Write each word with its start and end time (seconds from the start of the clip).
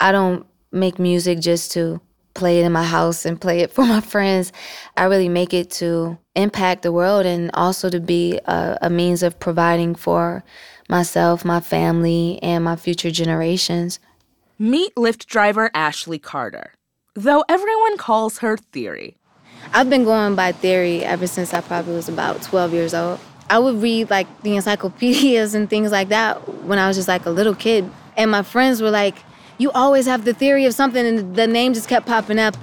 I 0.00 0.12
don't 0.12 0.46
make 0.72 0.98
music 0.98 1.40
just 1.40 1.72
to 1.72 2.00
play 2.34 2.60
it 2.60 2.64
in 2.64 2.72
my 2.72 2.84
house 2.84 3.24
and 3.24 3.40
play 3.40 3.60
it 3.60 3.70
for 3.72 3.84
my 3.84 4.00
friends. 4.00 4.52
I 4.96 5.04
really 5.04 5.28
make 5.28 5.54
it 5.54 5.70
to 5.72 6.18
impact 6.34 6.82
the 6.82 6.92
world 6.92 7.26
and 7.26 7.50
also 7.54 7.88
to 7.90 8.00
be 8.00 8.40
a, 8.44 8.78
a 8.82 8.90
means 8.90 9.22
of 9.22 9.38
providing 9.38 9.94
for 9.94 10.44
myself, 10.88 11.44
my 11.44 11.60
family, 11.60 12.38
and 12.42 12.64
my 12.64 12.76
future 12.76 13.10
generations. 13.10 13.98
Meet 14.58 14.94
Lyft 14.94 15.26
driver 15.26 15.70
Ashley 15.74 16.18
Carter, 16.18 16.74
though 17.14 17.44
everyone 17.48 17.96
calls 17.96 18.38
her 18.38 18.56
Theory. 18.56 19.16
I've 19.72 19.88
been 19.88 20.04
going 20.04 20.34
by 20.34 20.52
Theory 20.52 21.02
ever 21.02 21.26
since 21.26 21.54
I 21.54 21.60
probably 21.60 21.94
was 21.94 22.08
about 22.08 22.42
12 22.42 22.72
years 22.72 22.94
old. 22.94 23.18
I 23.50 23.58
would 23.58 23.82
read 23.82 24.10
like 24.10 24.26
the 24.42 24.56
encyclopedias 24.56 25.54
and 25.54 25.68
things 25.68 25.90
like 25.90 26.08
that 26.08 26.64
when 26.64 26.78
I 26.78 26.86
was 26.86 26.96
just 26.96 27.08
like 27.08 27.26
a 27.26 27.30
little 27.30 27.54
kid. 27.54 27.90
And 28.16 28.30
my 28.30 28.42
friends 28.42 28.80
were 28.80 28.90
like, 28.90 29.16
You 29.64 29.70
always 29.70 30.04
have 30.04 30.26
the 30.26 30.34
theory 30.34 30.66
of 30.66 30.74
something, 30.74 31.06
and 31.06 31.34
the 31.34 31.46
name 31.46 31.72
just 31.72 31.88
kept 31.88 32.06
popping 32.06 32.38
up. 32.38 32.54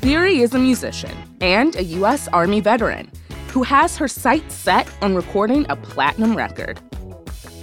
Theory 0.00 0.40
is 0.40 0.54
a 0.54 0.58
musician 0.58 1.16
and 1.40 1.76
a 1.76 1.84
U.S. 1.84 2.26
Army 2.32 2.58
veteran 2.60 3.08
who 3.52 3.62
has 3.62 3.96
her 3.98 4.08
sights 4.08 4.52
set 4.52 4.90
on 5.00 5.14
recording 5.14 5.64
a 5.68 5.76
platinum 5.76 6.36
record. 6.36 6.80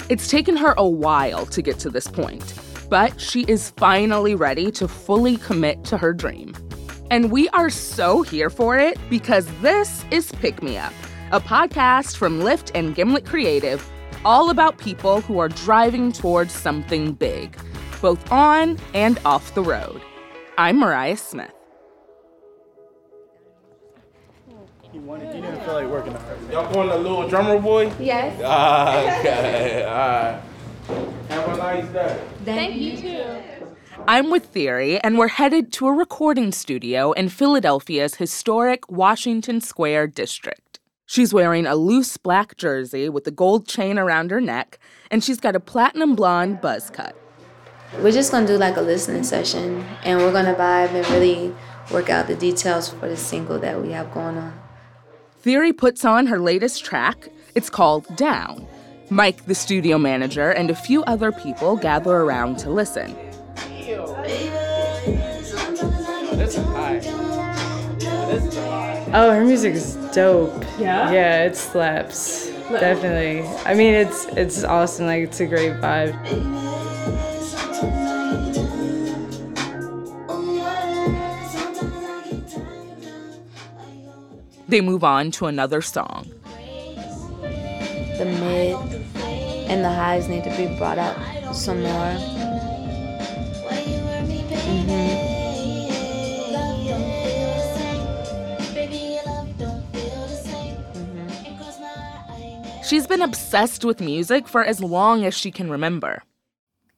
It's 0.08 0.30
taken 0.30 0.55
her 0.55 0.73
a 0.77 0.88
while 0.88 1.45
to 1.48 1.62
get 1.62 1.77
to 1.80 1.89
this 1.89 2.08
point, 2.08 2.53
but 2.89 3.20
she 3.20 3.41
is 3.50 3.72
finally 3.72 4.36
ready 4.36 4.72
to 4.72 4.88
fully 4.88 5.36
commit 5.36 5.84
to 5.84 5.98
her 5.98 6.14
dream. 6.14 6.55
And 7.12 7.30
we 7.30 7.50
are 7.50 7.70
so 7.70 8.22
here 8.22 8.50
for 8.50 8.80
it 8.80 8.98
because 9.09 9.48
this 9.59 10.05
is 10.12 10.31
Pick 10.31 10.64
Me 10.64 10.77
Up, 10.77 10.94
a 11.32 11.40
podcast 11.40 12.18
from 12.18 12.40
Lyft 12.40 12.72
and 12.76 12.94
Gimlet 12.94 13.26
Creative, 13.26 13.88
all 14.24 14.52
about 14.52 14.78
people 14.78 15.22
who 15.22 15.40
are 15.40 15.50
driving 15.50 16.12
towards 16.12 16.54
something 16.54 17.14
big, 17.14 17.58
both 18.00 18.32
on 18.32 18.78
and 18.94 19.20
off 19.26 19.54
the 19.56 19.64
road. 19.64 20.02
I'm 20.58 20.78
Mariah 20.80 21.17
Smith. 21.17 21.52
You 24.94 25.02
wanted, 25.02 25.36
you 25.36 25.42
didn't 25.42 25.62
feel 25.66 25.73
like 25.73 25.88
working 25.88 26.14
hard. 26.14 26.52
Y'all 26.52 26.72
going 26.72 26.90
to 26.90 26.95
Little 26.95 27.28
Drummer 27.28 27.60
Boy? 27.60 27.92
Yes. 28.00 28.39
Ah, 28.45 29.20
okay. 29.20 29.84
All 29.84 29.98
right. 29.98 30.42
Have 31.30 31.50
a 31.50 31.58
nice 31.58 31.88
day. 31.92 32.23
Thank 32.45 32.76
you 32.76 32.98
too. 32.98 33.26
I'm 34.08 34.30
with 34.30 34.45
Theory, 34.45 35.00
and 35.00 35.17
we're 35.17 35.30
headed 35.30 35.73
to 35.73 35.88
a 35.88 35.92
recording 35.92 36.52
studio 36.52 37.12
in 37.14 37.30
Philadelphia's 37.30 38.16
historic 38.16 38.89
Washington 38.89 39.60
Square 39.60 40.08
district. 40.08 40.64
She's 41.06 41.34
wearing 41.34 41.67
a 41.67 41.75
loose 41.75 42.17
black 42.17 42.58
jersey 42.58 43.09
with 43.09 43.28
a 43.28 43.31
gold 43.31 43.67
chain 43.67 44.00
around 44.00 44.31
her 44.31 44.42
neck, 44.42 44.80
and 45.11 45.23
she's 45.23 45.39
got 45.39 45.56
a 45.56 45.59
platinum 45.59 46.16
blonde 46.16 46.61
buzz 46.61 46.89
cut. 46.89 47.16
We're 48.00 48.11
just 48.11 48.31
gonna 48.31 48.48
do 48.48 48.58
like 48.58 48.75
a 48.75 48.81
listening 48.81 49.23
session 49.23 49.86
and 50.03 50.20
we're 50.20 50.31
gonna 50.31 50.56
vibe 50.56 50.89
and 50.89 51.08
really 51.11 51.53
work 51.92 52.09
out 52.09 52.28
the 52.28 52.36
details 52.36 52.89
for 52.89 53.08
the 53.08 53.16
single 53.16 53.59
that 53.59 53.81
we 53.81 53.92
have 53.92 54.11
going 54.14 54.38
on. 54.38 54.59
Theory 55.39 55.72
puts 55.72 56.03
on 56.03 56.26
her 56.28 56.39
latest 56.39 56.83
track. 56.83 57.30
It's 57.53 57.70
called 57.70 58.08
Down. 58.17 58.67
Mike, 59.11 59.45
the 59.45 59.53
studio 59.53 60.00
manager, 60.00 60.50
and 60.50 60.72
a 60.72 60.76
few 60.76 61.03
other 61.03 61.31
people 61.31 61.78
gather 61.78 62.16
around 62.16 62.58
to 62.59 62.72
listen. 62.72 63.16
This 66.36 66.58
is 66.58 66.66
high. 66.66 66.98
This 66.98 68.44
is 68.44 68.58
a 68.58 68.66
lot. 68.66 68.95
Oh, 69.17 69.31
her 69.31 69.45
music 69.45 69.75
is 69.75 69.95
dope. 70.13 70.61
Yeah? 70.77 71.09
Yeah, 71.09 71.45
it 71.45 71.55
slaps. 71.55 72.47
Definitely. 72.69 73.47
I 73.66 73.73
mean, 73.73 73.94
it's 73.94 74.25
it's 74.35 74.66
awesome. 74.66 75.05
Like 75.05 75.23
it's 75.23 75.39
a 75.39 75.45
great 75.45 75.71
vibe. 75.80 76.11
They 84.67 84.81
move 84.81 85.05
on 85.05 85.31
to 85.31 85.45
another 85.45 85.81
song. 85.81 86.27
The 88.17 88.25
mid 88.25 88.75
and 89.71 89.81
the 89.81 89.93
highs 89.93 90.27
need 90.27 90.43
to 90.43 90.58
be 90.58 90.77
brought 90.77 90.98
up 90.98 91.15
some 91.55 91.81
more. 91.83 92.17
Mm-hmm. 94.67 95.14
She's 102.86 103.08
been 103.08 103.23
obsessed 103.23 103.84
with 103.84 104.00
music 104.00 104.48
for 104.48 104.64
as 104.64 104.80
long 104.80 105.26
as 105.26 105.36
she 105.36 105.50
can 105.50 105.72
remember. 105.72 106.22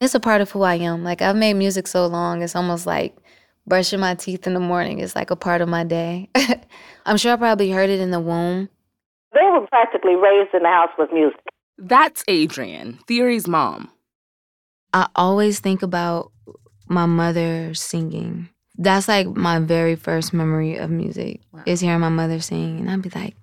It's 0.01 0.13
a 0.15 0.19
part 0.19 0.41
of 0.41 0.51
who 0.51 0.63
I 0.63 0.75
am. 0.75 1.05
Like 1.05 1.21
I've 1.21 1.37
made 1.37 1.53
music 1.53 1.87
so 1.87 2.07
long, 2.07 2.41
it's 2.41 2.57
almost 2.57 2.85
like 2.85 3.15
brushing 3.65 4.01
my 4.01 4.15
teeth 4.15 4.45
in 4.45 4.53
the 4.53 4.59
morning 4.59 4.99
is 4.99 5.15
like 5.15 5.31
a 5.31 5.35
part 5.35 5.61
of 5.61 5.69
my 5.69 5.85
day. 5.85 6.29
I'm 7.05 7.15
sure 7.15 7.31
I 7.31 7.35
probably 7.37 7.71
heard 7.71 7.89
it 7.89 8.01
in 8.01 8.11
the 8.11 8.19
womb. 8.19 8.69
They 9.33 9.43
were 9.43 9.65
practically 9.67 10.15
raised 10.15 10.53
in 10.53 10.63
the 10.63 10.69
house 10.69 10.89
with 10.97 11.11
music. 11.13 11.39
That's 11.77 12.23
Adrian, 12.27 12.99
Theory's 13.07 13.47
mom. 13.47 13.89
I 14.93 15.07
always 15.15 15.61
think 15.61 15.83
about 15.83 16.33
my 16.87 17.05
mother 17.05 17.73
singing. 17.73 18.49
That's 18.77 19.07
like 19.07 19.27
my 19.27 19.59
very 19.59 19.95
first 19.95 20.33
memory 20.33 20.75
of 20.75 20.89
music 20.89 21.41
is 21.65 21.79
hearing 21.79 22.01
my 22.01 22.09
mother 22.09 22.41
sing, 22.41 22.79
and 22.79 22.89
I'd 22.89 23.01
be 23.01 23.09
like, 23.09 23.35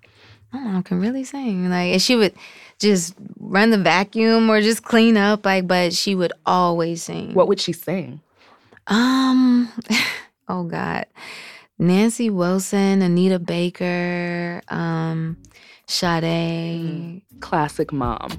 "My 0.54 0.60
mom 0.60 0.82
can 0.84 1.00
really 1.00 1.24
sing!" 1.24 1.68
Like, 1.68 1.92
and 1.92 2.00
she 2.00 2.14
would 2.14 2.32
just 2.78 3.14
run 3.40 3.70
the 3.70 3.78
vacuum 3.78 4.48
or 4.48 4.60
just 4.60 4.84
clean 4.84 5.16
up, 5.16 5.44
like, 5.44 5.66
but 5.66 5.92
she 5.92 6.14
would 6.14 6.32
always 6.46 7.02
sing. 7.02 7.34
What 7.34 7.48
would 7.48 7.60
she 7.60 7.72
sing? 7.72 8.20
Um, 8.86 9.68
oh 10.48 10.62
God, 10.64 11.06
Nancy 11.78 12.30
Wilson, 12.30 13.02
Anita 13.02 13.38
Baker, 13.38 14.62
um, 14.68 15.36
Sade. 15.86 17.22
Classic 17.40 17.92
mom. 17.92 18.30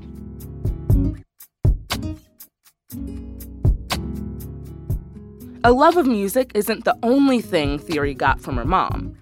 A 5.64 5.72
love 5.72 5.98
of 5.98 6.06
music 6.06 6.52
isn't 6.54 6.86
the 6.86 6.98
only 7.02 7.42
thing 7.42 7.80
Theory 7.80 8.14
got 8.14 8.40
from 8.40 8.56
her 8.58 8.66
mom. 8.66 9.18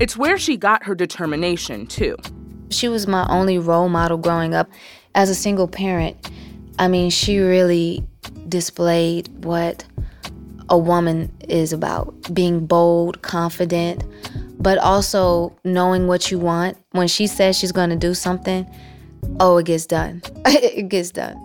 It's 0.00 0.16
where 0.16 0.38
she 0.38 0.56
got 0.56 0.84
her 0.84 0.94
determination, 0.94 1.88
too. 1.88 2.16
She 2.70 2.88
was 2.88 3.06
my 3.06 3.26
only 3.28 3.58
role 3.58 3.88
model 3.88 4.18
growing 4.18 4.54
up 4.54 4.70
as 5.14 5.30
a 5.30 5.34
single 5.34 5.68
parent. 5.68 6.30
I 6.78 6.88
mean, 6.88 7.10
she 7.10 7.38
really 7.38 8.06
displayed 8.48 9.28
what 9.44 9.84
a 10.68 10.78
woman 10.78 11.32
is 11.48 11.72
about 11.72 12.34
being 12.34 12.66
bold, 12.66 13.22
confident, 13.22 14.04
but 14.58 14.78
also 14.78 15.56
knowing 15.64 16.06
what 16.06 16.30
you 16.30 16.38
want. 16.38 16.76
When 16.92 17.08
she 17.08 17.26
says 17.26 17.58
she's 17.58 17.72
going 17.72 17.90
to 17.90 17.96
do 17.96 18.14
something, 18.14 18.68
oh, 19.40 19.58
it 19.58 19.66
gets 19.66 19.86
done. 19.86 20.22
it 20.46 20.88
gets 20.88 21.10
done. 21.10 21.44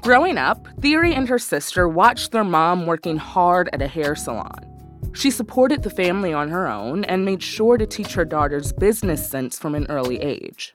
Growing 0.00 0.38
up, 0.38 0.66
Theory 0.80 1.12
and 1.14 1.28
her 1.28 1.38
sister 1.38 1.88
watched 1.88 2.32
their 2.32 2.44
mom 2.44 2.86
working 2.86 3.16
hard 3.16 3.68
at 3.72 3.82
a 3.82 3.88
hair 3.88 4.14
salon. 4.14 4.67
She 5.14 5.30
supported 5.30 5.82
the 5.82 5.90
family 5.90 6.32
on 6.32 6.48
her 6.48 6.68
own 6.68 7.04
and 7.04 7.24
made 7.24 7.42
sure 7.42 7.76
to 7.76 7.86
teach 7.86 8.14
her 8.14 8.24
daughters 8.24 8.72
business 8.72 9.28
sense 9.28 9.58
from 9.58 9.74
an 9.74 9.86
early 9.88 10.20
age. 10.20 10.74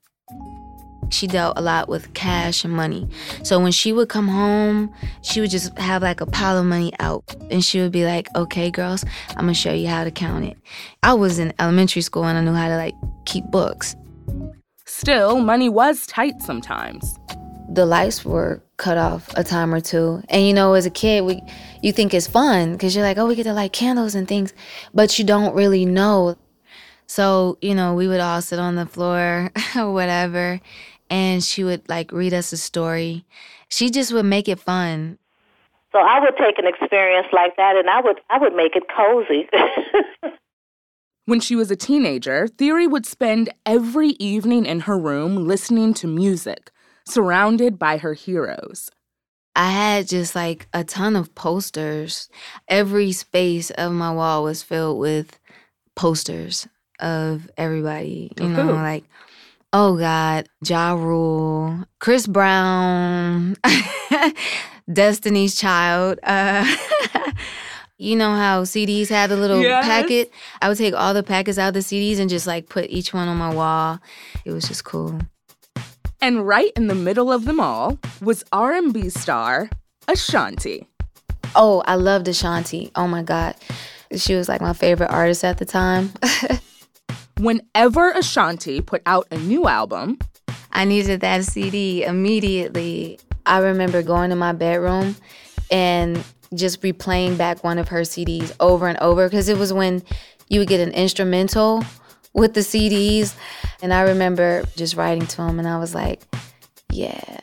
She 1.09 1.27
dealt 1.27 1.57
a 1.57 1.61
lot 1.61 1.89
with 1.89 2.13
cash 2.13 2.63
and 2.63 2.73
money. 2.73 3.07
So 3.43 3.59
when 3.59 3.71
she 3.71 3.93
would 3.93 4.09
come 4.09 4.27
home, 4.27 4.91
she 5.21 5.41
would 5.41 5.51
just 5.51 5.77
have 5.77 6.01
like 6.01 6.21
a 6.21 6.25
pile 6.25 6.57
of 6.57 6.65
money 6.65 6.91
out. 6.99 7.35
And 7.51 7.63
she 7.63 7.79
would 7.81 7.91
be 7.91 8.05
like, 8.05 8.27
okay, 8.35 8.71
girls, 8.71 9.05
I'm 9.29 9.45
gonna 9.45 9.53
show 9.53 9.71
you 9.71 9.87
how 9.87 10.03
to 10.03 10.11
count 10.11 10.45
it. 10.45 10.57
I 11.03 11.13
was 11.13 11.37
in 11.37 11.53
elementary 11.59 12.01
school 12.01 12.25
and 12.25 12.37
I 12.37 12.41
knew 12.41 12.53
how 12.53 12.67
to 12.67 12.77
like 12.77 12.95
keep 13.25 13.45
books. 13.45 13.95
Still, 14.85 15.39
money 15.39 15.69
was 15.69 16.07
tight 16.07 16.41
sometimes. 16.41 17.17
The 17.73 17.85
lights 17.85 18.23
were 18.23 18.61
cut 18.77 18.97
off 18.97 19.29
a 19.35 19.43
time 19.43 19.73
or 19.73 19.81
two. 19.81 20.21
And 20.29 20.45
you 20.45 20.53
know, 20.53 20.73
as 20.73 20.85
a 20.85 20.89
kid, 20.89 21.23
we 21.25 21.41
you 21.81 21.91
think 21.91 22.13
it's 22.13 22.27
fun 22.27 22.73
because 22.73 22.95
you're 22.95 23.05
like, 23.05 23.17
oh, 23.17 23.25
we 23.25 23.35
get 23.35 23.43
to 23.43 23.53
light 23.53 23.73
candles 23.73 24.15
and 24.15 24.27
things, 24.27 24.53
but 24.93 25.17
you 25.17 25.25
don't 25.25 25.55
really 25.55 25.85
know. 25.85 26.37
So 27.07 27.57
you 27.61 27.75
know, 27.75 27.93
we 27.93 28.07
would 28.07 28.19
all 28.19 28.41
sit 28.41 28.59
on 28.59 28.75
the 28.75 28.85
floor 28.85 29.51
or 29.75 29.91
whatever, 29.91 30.61
and 31.09 31.43
she 31.43 31.63
would 31.63 31.87
like 31.89 32.11
read 32.11 32.33
us 32.33 32.53
a 32.53 32.57
story. 32.57 33.25
She 33.69 33.89
just 33.89 34.13
would 34.13 34.25
make 34.25 34.47
it 34.47 34.59
fun. 34.59 35.17
So 35.91 35.99
I 35.99 36.19
would 36.19 36.37
take 36.37 36.57
an 36.57 36.65
experience 36.67 37.27
like 37.31 37.55
that 37.57 37.75
and 37.75 37.89
I 37.89 38.01
would 38.01 38.19
I 38.29 38.37
would 38.37 38.55
make 38.55 38.75
it 38.75 38.83
cozy. 38.95 39.49
When 41.25 41.39
she 41.39 41.55
was 41.55 41.71
a 41.71 41.77
teenager, 41.77 42.49
Theory 42.49 42.85
would 42.85 43.05
spend 43.05 43.49
every 43.65 44.09
evening 44.19 44.65
in 44.65 44.81
her 44.81 44.97
room 44.97 45.47
listening 45.47 45.93
to 45.95 46.07
music, 46.07 46.69
surrounded 47.05 47.77
by 47.79 47.97
her 47.97 48.13
heroes. 48.13 48.89
I 49.55 49.69
had 49.69 50.07
just 50.07 50.35
like 50.35 50.67
a 50.73 50.83
ton 50.83 51.15
of 51.15 51.35
posters. 51.35 52.27
Every 52.67 53.11
space 53.11 53.69
of 53.71 53.91
my 53.91 54.11
wall 54.11 54.43
was 54.43 54.63
filled 54.63 54.99
with 54.99 55.39
posters 55.95 56.67
of 56.99 57.49
everybody. 57.57 58.31
You 58.39 58.45
Of 58.45 58.51
know, 58.51 58.73
like 58.73 59.03
Oh 59.71 59.97
God, 59.97 60.47
Ja 60.65 60.93
Rule, 60.93 61.83
Chris 61.99 62.27
Brown, 62.27 63.55
Destiny's 64.91 65.55
Child. 65.55 66.19
Uh, 66.23 66.63
you 67.97 68.15
know 68.15 68.35
how 68.35 68.63
CDs 68.63 69.09
have 69.09 69.29
the 69.29 69.37
little 69.37 69.61
Yes. 69.61 69.83
packet? 69.85 70.31
I 70.61 70.69
would 70.69 70.77
take 70.77 70.93
all 70.93 71.13
the 71.13 71.23
packets 71.23 71.57
out 71.57 71.69
of 71.69 71.73
the 71.73 71.79
CDs 71.79 72.19
and 72.19 72.29
just 72.29 72.45
like 72.47 72.69
put 72.69 72.89
each 72.89 73.13
one 73.13 73.27
on 73.27 73.37
my 73.37 73.53
wall. 73.53 73.99
It 74.45 74.51
was 74.51 74.67
just 74.67 74.83
cool. 74.83 75.19
And 76.23 76.47
right 76.47 76.71
in 76.77 76.87
the 76.87 76.95
middle 76.95 77.33
of 77.33 77.43
them 77.43 77.59
all 77.59 77.99
was 78.21 78.45
R&B 78.53 79.09
star 79.09 79.69
Ashanti. 80.07 80.87
Oh, 81.53 81.83
I 81.85 81.95
loved 81.95 82.29
Ashanti. 82.29 82.93
Oh 82.95 83.09
my 83.09 83.23
God. 83.23 83.55
She 84.15 84.33
was 84.33 84.47
like 84.47 84.61
my 84.61 84.71
favorite 84.71 85.11
artist 85.11 85.43
at 85.43 85.57
the 85.57 85.65
time. 85.65 86.13
Whenever 87.41 88.11
Ashanti 88.11 88.79
put 88.79 89.01
out 89.05 89.27
a 89.31 89.37
new 89.37 89.67
album, 89.67 90.17
I 90.71 90.85
needed 90.85 91.19
that 91.19 91.43
CD 91.43 92.05
immediately. 92.05 93.19
I 93.45 93.57
remember 93.57 94.01
going 94.01 94.29
to 94.29 94.37
my 94.37 94.53
bedroom 94.53 95.17
and 95.69 96.23
just 96.55 96.81
replaying 96.83 97.37
back 97.37 97.65
one 97.65 97.77
of 97.77 97.89
her 97.89 98.03
CDs 98.03 98.55
over 98.61 98.87
and 98.87 98.97
over 98.99 99.27
because 99.27 99.49
it 99.49 99.57
was 99.57 99.73
when 99.73 100.01
you 100.47 100.61
would 100.61 100.69
get 100.69 100.79
an 100.79 100.93
instrumental 100.93 101.83
with 102.33 102.53
the 102.53 102.61
CDs. 102.61 103.35
And 103.81 103.93
I 103.93 104.01
remember 104.01 104.63
just 104.75 104.95
writing 104.95 105.27
to 105.27 105.41
him 105.43 105.59
and 105.59 105.67
I 105.67 105.77
was 105.77 105.93
like, 105.93 106.21
yeah. 106.91 107.39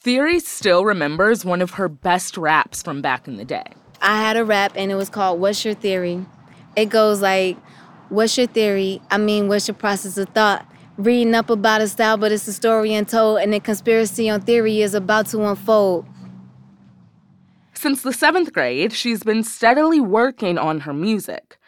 Theory 0.00 0.40
still 0.40 0.84
remembers 0.84 1.44
one 1.44 1.60
of 1.60 1.72
her 1.72 1.88
best 1.88 2.36
raps 2.36 2.82
from 2.82 3.02
back 3.02 3.28
in 3.28 3.36
the 3.36 3.44
day. 3.44 3.72
I 4.00 4.20
had 4.20 4.36
a 4.36 4.44
rap 4.44 4.72
and 4.76 4.90
it 4.90 4.94
was 4.94 5.10
called 5.10 5.40
What's 5.40 5.64
Your 5.64 5.74
Theory? 5.74 6.24
It 6.76 6.86
goes 6.86 7.20
like, 7.20 7.56
What's 8.08 8.38
your 8.38 8.46
theory? 8.46 9.02
I 9.10 9.18
mean, 9.18 9.48
what's 9.48 9.68
your 9.68 9.74
process 9.74 10.16
of 10.16 10.30
thought? 10.30 10.66
Reading 10.96 11.34
up 11.34 11.50
about 11.50 11.82
a 11.82 11.88
style, 11.88 12.16
but 12.16 12.32
it's 12.32 12.48
a 12.48 12.54
story 12.54 12.94
untold, 12.94 13.40
and 13.40 13.52
the 13.52 13.60
conspiracy 13.60 14.30
on 14.30 14.40
theory 14.40 14.80
is 14.80 14.94
about 14.94 15.26
to 15.26 15.44
unfold. 15.44 16.06
Since 17.74 18.02
the 18.02 18.12
seventh 18.12 18.52
grade, 18.54 18.94
she's 18.94 19.22
been 19.22 19.44
steadily 19.44 20.00
working 20.00 20.56
on 20.56 20.80
her 20.80 20.94
music, 20.94 21.58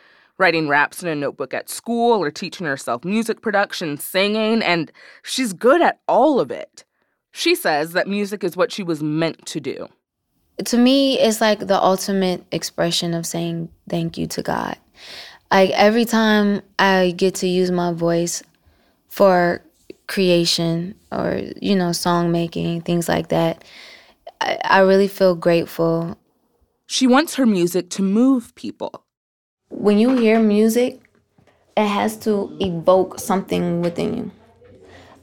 writing 0.41 0.69
raps 0.69 1.03
in 1.03 1.09
a 1.09 1.15
notebook 1.15 1.55
at 1.55 1.69
school 1.71 2.23
or 2.23 2.31
teaching 2.31 2.67
herself 2.67 3.05
music 3.05 3.43
production, 3.43 3.99
singing, 3.99 4.63
and 4.63 4.91
she's 5.23 5.53
good 5.53 5.83
at 5.83 6.01
all 6.09 6.41
of 6.41 6.51
it. 6.51 6.85
She 7.31 7.55
says 7.55 7.93
that 7.93 8.09
music 8.09 8.43
is 8.43 8.57
what 8.57 8.73
she 8.73 8.83
was 8.83 9.03
meant 9.03 9.47
to 9.47 9.61
do. 9.61 9.89
to 10.65 10.77
me 10.77 11.19
it's 11.19 11.41
like 11.41 11.61
the 11.61 11.81
ultimate 11.83 12.45
expression 12.53 13.15
of 13.15 13.25
saying 13.25 13.69
thank 13.89 14.19
you 14.19 14.27
to 14.27 14.43
god 14.43 14.77
like 15.51 15.71
every 15.71 16.05
time 16.05 16.61
i 16.79 17.15
get 17.17 17.35
to 17.35 17.47
use 17.47 17.71
my 17.71 17.93
voice 17.93 18.43
for 19.09 19.63
creation 20.07 20.95
or 21.13 21.41
you 21.63 21.75
know 21.75 21.93
song 21.93 22.31
making 22.31 22.83
things 22.83 23.09
like 23.09 23.29
that 23.29 23.65
I, 24.41 24.59
I 24.65 24.81
really 24.81 25.09
feel 25.09 25.35
grateful 25.35 26.19
She 26.87 27.07
wants 27.07 27.37
her 27.37 27.47
music 27.47 27.89
to 27.91 28.03
move 28.03 28.53
people. 28.55 29.05
When 29.71 29.99
you 29.99 30.17
hear 30.17 30.39
music 30.41 31.01
it 31.77 31.87
has 31.87 32.17
to 32.17 32.57
evoke 32.61 33.19
something 33.19 33.81
within 33.81 34.17
you 34.17 34.31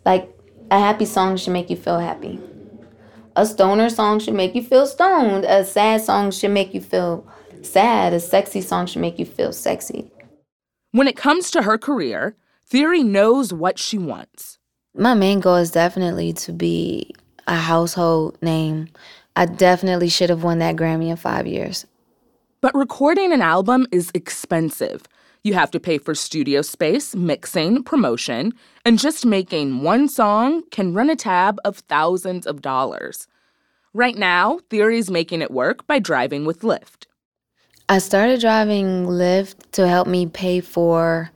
like 0.05 0.33
a 0.71 0.79
happy 0.79 1.05
song 1.05 1.37
should 1.37 1.53
make 1.53 1.69
you 1.69 1.75
feel 1.75 1.99
happy 1.99 2.39
a 3.37 3.45
stoner 3.45 3.87
song 3.89 4.19
should 4.19 4.33
make 4.33 4.55
you 4.55 4.63
feel 4.63 4.87
stoned. 4.87 5.45
A 5.45 5.63
sad 5.63 6.01
song 6.01 6.31
should 6.31 6.49
make 6.49 6.73
you 6.73 6.81
feel 6.81 7.23
sad. 7.61 8.11
A 8.11 8.19
sexy 8.19 8.61
song 8.61 8.87
should 8.87 9.03
make 9.03 9.19
you 9.19 9.25
feel 9.25 9.53
sexy. 9.53 10.11
When 10.91 11.07
it 11.07 11.15
comes 11.15 11.51
to 11.51 11.61
her 11.61 11.77
career, 11.77 12.35
Theory 12.69 13.01
knows 13.01 13.53
what 13.53 13.79
she 13.79 13.97
wants. 13.97 14.57
My 14.93 15.13
main 15.13 15.39
goal 15.39 15.55
is 15.55 15.71
definitely 15.71 16.33
to 16.33 16.51
be 16.51 17.13
a 17.47 17.55
household 17.55 18.37
name. 18.41 18.89
I 19.37 19.45
definitely 19.45 20.09
should 20.09 20.29
have 20.29 20.43
won 20.43 20.57
that 20.59 20.75
Grammy 20.75 21.09
in 21.09 21.15
five 21.15 21.47
years. 21.47 21.85
But 22.67 22.75
recording 22.75 23.31
an 23.31 23.41
album 23.41 23.87
is 23.93 24.11
expensive. 24.13 25.03
You 25.41 25.53
have 25.53 25.71
to 25.71 25.79
pay 25.79 25.99
for 25.99 26.13
studio 26.13 26.61
space, 26.61 27.15
mixing, 27.15 27.81
promotion, 27.81 28.51
and 28.83 28.99
just 28.99 29.25
making 29.25 29.83
one 29.83 30.09
song 30.09 30.63
can 30.69 30.93
run 30.93 31.09
a 31.09 31.15
tab 31.15 31.59
of 31.63 31.77
thousands 31.77 32.45
of 32.45 32.61
dollars. 32.61 33.25
Right 33.93 34.17
now, 34.17 34.59
Theory's 34.69 35.09
making 35.09 35.41
it 35.41 35.49
work 35.49 35.87
by 35.87 35.99
driving 35.99 36.43
with 36.43 36.59
Lyft. 36.59 37.05
I 37.87 37.99
started 37.99 38.41
driving 38.41 39.05
Lyft 39.05 39.71
to 39.71 39.87
help 39.87 40.09
me 40.09 40.25
pay 40.25 40.59
for 40.59 41.31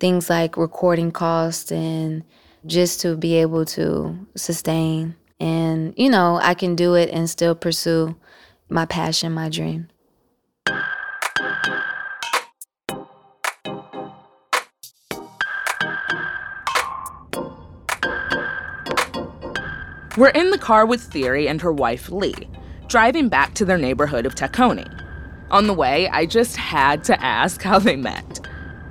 things 0.00 0.28
like 0.28 0.58
recording 0.58 1.12
costs 1.12 1.72
and 1.72 2.22
just 2.66 3.00
to 3.00 3.16
be 3.16 3.36
able 3.36 3.64
to 3.64 4.18
sustain. 4.36 5.16
And, 5.40 5.94
you 5.96 6.10
know, 6.10 6.38
I 6.42 6.52
can 6.52 6.76
do 6.76 6.92
it 6.92 7.08
and 7.08 7.30
still 7.30 7.54
pursue 7.54 8.16
my 8.68 8.84
passion, 8.84 9.32
my 9.32 9.48
dream. 9.48 9.88
We're 20.16 20.28
in 20.28 20.50
the 20.50 20.58
car 20.58 20.86
with 20.86 21.02
Theory 21.02 21.48
and 21.48 21.60
her 21.60 21.72
wife 21.72 22.08
Lee, 22.08 22.48
driving 22.86 23.28
back 23.28 23.54
to 23.54 23.64
their 23.64 23.76
neighborhood 23.76 24.26
of 24.26 24.36
Tacony. 24.36 24.86
On 25.50 25.66
the 25.66 25.74
way, 25.74 26.08
I 26.08 26.24
just 26.24 26.56
had 26.56 27.02
to 27.04 27.20
ask 27.20 27.60
how 27.62 27.80
they 27.80 27.96
met. 27.96 28.46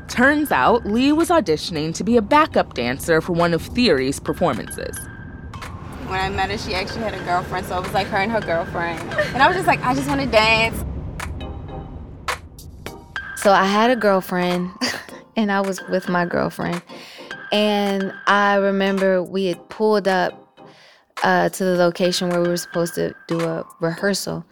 Turns 0.10 0.52
out, 0.52 0.86
Lee 0.86 1.14
was 1.14 1.30
auditioning 1.30 1.96
to 1.96 2.04
be 2.04 2.18
a 2.18 2.22
backup 2.22 2.74
dancer 2.74 3.22
for 3.22 3.32
one 3.32 3.54
of 3.54 3.62
Theory's 3.62 4.20
performances. 4.20 4.98
When 6.08 6.20
I 6.20 6.28
met 6.28 6.52
her, 6.52 6.58
she 6.58 6.74
actually 6.74 7.04
had 7.04 7.14
a 7.14 7.24
girlfriend, 7.24 7.68
so 7.68 7.78
it 7.78 7.84
was 7.84 7.94
like 7.94 8.08
her 8.08 8.18
and 8.18 8.30
her 8.30 8.42
girlfriend. 8.42 9.00
And 9.34 9.42
I 9.42 9.48
was 9.48 9.56
just 9.56 9.66
like, 9.66 9.80
I 9.80 9.96
just 9.96 10.10
want 10.10 10.20
to 10.20 10.28
dance. 10.28 10.78
So 13.38 13.54
I 13.54 13.64
had 13.64 13.92
a 13.92 13.96
girlfriend, 13.96 14.72
and 15.38 15.54
I 15.54 15.62
was 15.62 15.82
with 15.88 16.10
my 16.10 16.26
girlfriend. 16.26 16.82
And 17.54 18.14
I 18.28 18.56
remember 18.56 19.24
we 19.24 19.46
had 19.46 19.70
pulled 19.70 20.10
up 20.10 20.43
uh, 21.24 21.50
to 21.50 21.64
the 21.64 21.76
location 21.78 22.30
where 22.30 22.42
we 22.42 22.48
were 22.48 22.58
supposed 22.58 22.96
to 22.96 23.16
do 23.28 23.42
a 23.42 23.66
rehearsal. 23.80 24.46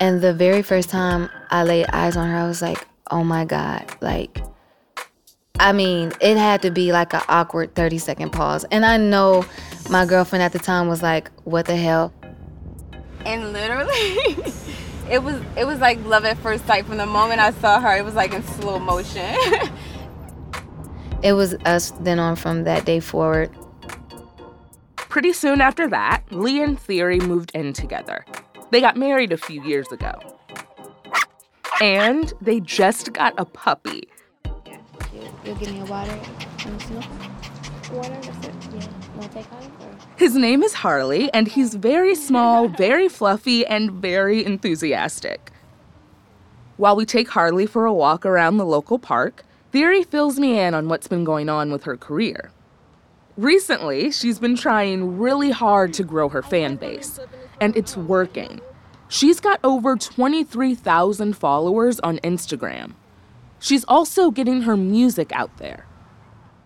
And 0.00 0.20
the 0.20 0.32
very 0.32 0.62
first 0.62 0.88
time 0.88 1.28
I 1.50 1.64
laid 1.64 1.86
eyes 1.92 2.16
on 2.16 2.28
her, 2.28 2.36
I 2.36 2.46
was 2.46 2.62
like, 2.62 2.86
oh 3.10 3.24
my 3.24 3.44
God. 3.44 3.84
Like, 4.00 4.42
I 5.58 5.72
mean, 5.72 6.12
it 6.20 6.36
had 6.36 6.62
to 6.62 6.70
be 6.70 6.92
like 6.92 7.12
an 7.12 7.22
awkward 7.28 7.74
30 7.74 7.98
second 7.98 8.30
pause. 8.30 8.64
And 8.70 8.84
I 8.84 8.96
know 8.96 9.44
my 9.90 10.06
girlfriend 10.06 10.42
at 10.42 10.52
the 10.52 10.58
time 10.58 10.88
was 10.88 11.02
like, 11.02 11.30
what 11.44 11.66
the 11.66 11.76
hell? 11.76 12.12
And 13.26 13.52
literally, 13.52 13.92
it 15.10 15.22
was 15.22 15.40
it 15.56 15.64
was 15.66 15.78
like 15.80 16.04
love 16.04 16.24
at 16.24 16.36
first 16.38 16.66
sight. 16.66 16.84
From 16.84 16.98
the 16.98 17.06
moment 17.06 17.40
I 17.40 17.52
saw 17.52 17.80
her, 17.80 17.96
it 17.96 18.04
was 18.04 18.14
like 18.14 18.34
in 18.34 18.42
slow 18.42 18.78
motion. 18.78 19.34
It 21.24 21.32
was 21.32 21.54
us 21.64 21.90
then 22.00 22.18
on 22.18 22.36
from 22.36 22.64
that 22.64 22.84
day 22.84 23.00
forward. 23.00 23.50
Pretty 25.14 25.32
soon 25.32 25.60
after 25.60 25.86
that, 25.90 26.24
Lee 26.32 26.60
and 26.60 26.76
Theory 26.76 27.20
moved 27.20 27.52
in 27.54 27.72
together. 27.72 28.24
They 28.72 28.80
got 28.80 28.96
married 28.96 29.30
a 29.30 29.36
few 29.36 29.62
years 29.62 29.92
ago. 29.92 30.12
And 31.80 32.32
they 32.40 32.58
just 32.58 33.12
got 33.12 33.32
a 33.38 33.44
puppy. 33.44 34.08
You'll 35.44 35.54
give 35.54 35.72
me 35.72 35.82
a 35.82 35.84
water 35.84 36.10
and? 36.66 36.82
Water, 37.92 38.10
that's 38.22 38.46
it? 38.48 38.54
Yeah. 38.74 38.88
Want 39.14 39.30
to 39.30 39.38
take 39.38 39.52
on 39.52 40.00
His 40.16 40.34
name 40.34 40.64
is 40.64 40.74
Harley, 40.74 41.32
and 41.32 41.46
he's 41.46 41.76
very 41.76 42.16
small, 42.16 42.66
very 42.66 43.08
fluffy, 43.08 43.64
and 43.64 43.92
very 43.92 44.44
enthusiastic. 44.44 45.52
While 46.76 46.96
we 46.96 47.06
take 47.06 47.28
Harley 47.28 47.66
for 47.66 47.86
a 47.86 47.94
walk 47.94 48.26
around 48.26 48.56
the 48.56 48.66
local 48.66 48.98
park, 48.98 49.44
Theory 49.70 50.02
fills 50.02 50.40
me 50.40 50.58
in 50.58 50.74
on 50.74 50.88
what's 50.88 51.06
been 51.06 51.22
going 51.22 51.48
on 51.48 51.70
with 51.70 51.84
her 51.84 51.96
career. 51.96 52.50
Recently, 53.36 54.12
she's 54.12 54.38
been 54.38 54.54
trying 54.54 55.18
really 55.18 55.50
hard 55.50 55.92
to 55.94 56.04
grow 56.04 56.28
her 56.28 56.40
fan 56.42 56.76
base, 56.76 57.18
and 57.60 57.76
it's 57.76 57.96
working. 57.96 58.60
She's 59.08 59.40
got 59.40 59.58
over 59.64 59.96
23,000 59.96 61.36
followers 61.36 61.98
on 62.00 62.18
Instagram. 62.18 62.94
She's 63.58 63.84
also 63.86 64.30
getting 64.30 64.62
her 64.62 64.76
music 64.76 65.32
out 65.32 65.56
there. 65.56 65.84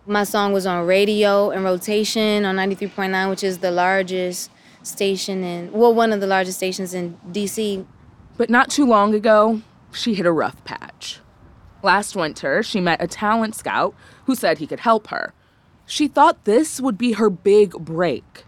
My 0.05 0.23
song 0.23 0.53
was 0.53 0.67
on 0.67 0.85
radio 0.85 1.49
and 1.49 1.63
rotation 1.63 2.45
on 2.45 2.55
93.9, 2.55 3.29
which 3.31 3.43
is 3.43 3.59
the 3.59 3.71
largest 3.71 4.51
station 4.83 5.43
in, 5.43 5.71
well, 5.71 5.93
one 5.93 6.13
of 6.13 6.21
the 6.21 6.27
largest 6.27 6.57
stations 6.57 6.93
in 6.93 7.17
DC. 7.31 7.83
But 8.37 8.51
not 8.51 8.69
too 8.69 8.85
long 8.85 9.15
ago, 9.15 9.63
she 9.91 10.13
hit 10.13 10.27
a 10.27 10.31
rough 10.31 10.63
patch. 10.65 11.19
Last 11.81 12.15
winter, 12.15 12.61
she 12.61 12.79
met 12.79 13.01
a 13.01 13.07
talent 13.07 13.55
scout 13.55 13.95
who 14.25 14.35
said 14.35 14.59
he 14.59 14.67
could 14.67 14.81
help 14.81 15.07
her. 15.07 15.33
She 15.89 16.07
thought 16.07 16.45
this 16.45 16.79
would 16.79 16.97
be 16.99 17.13
her 17.13 17.29
big 17.31 17.71
break. 17.71 18.43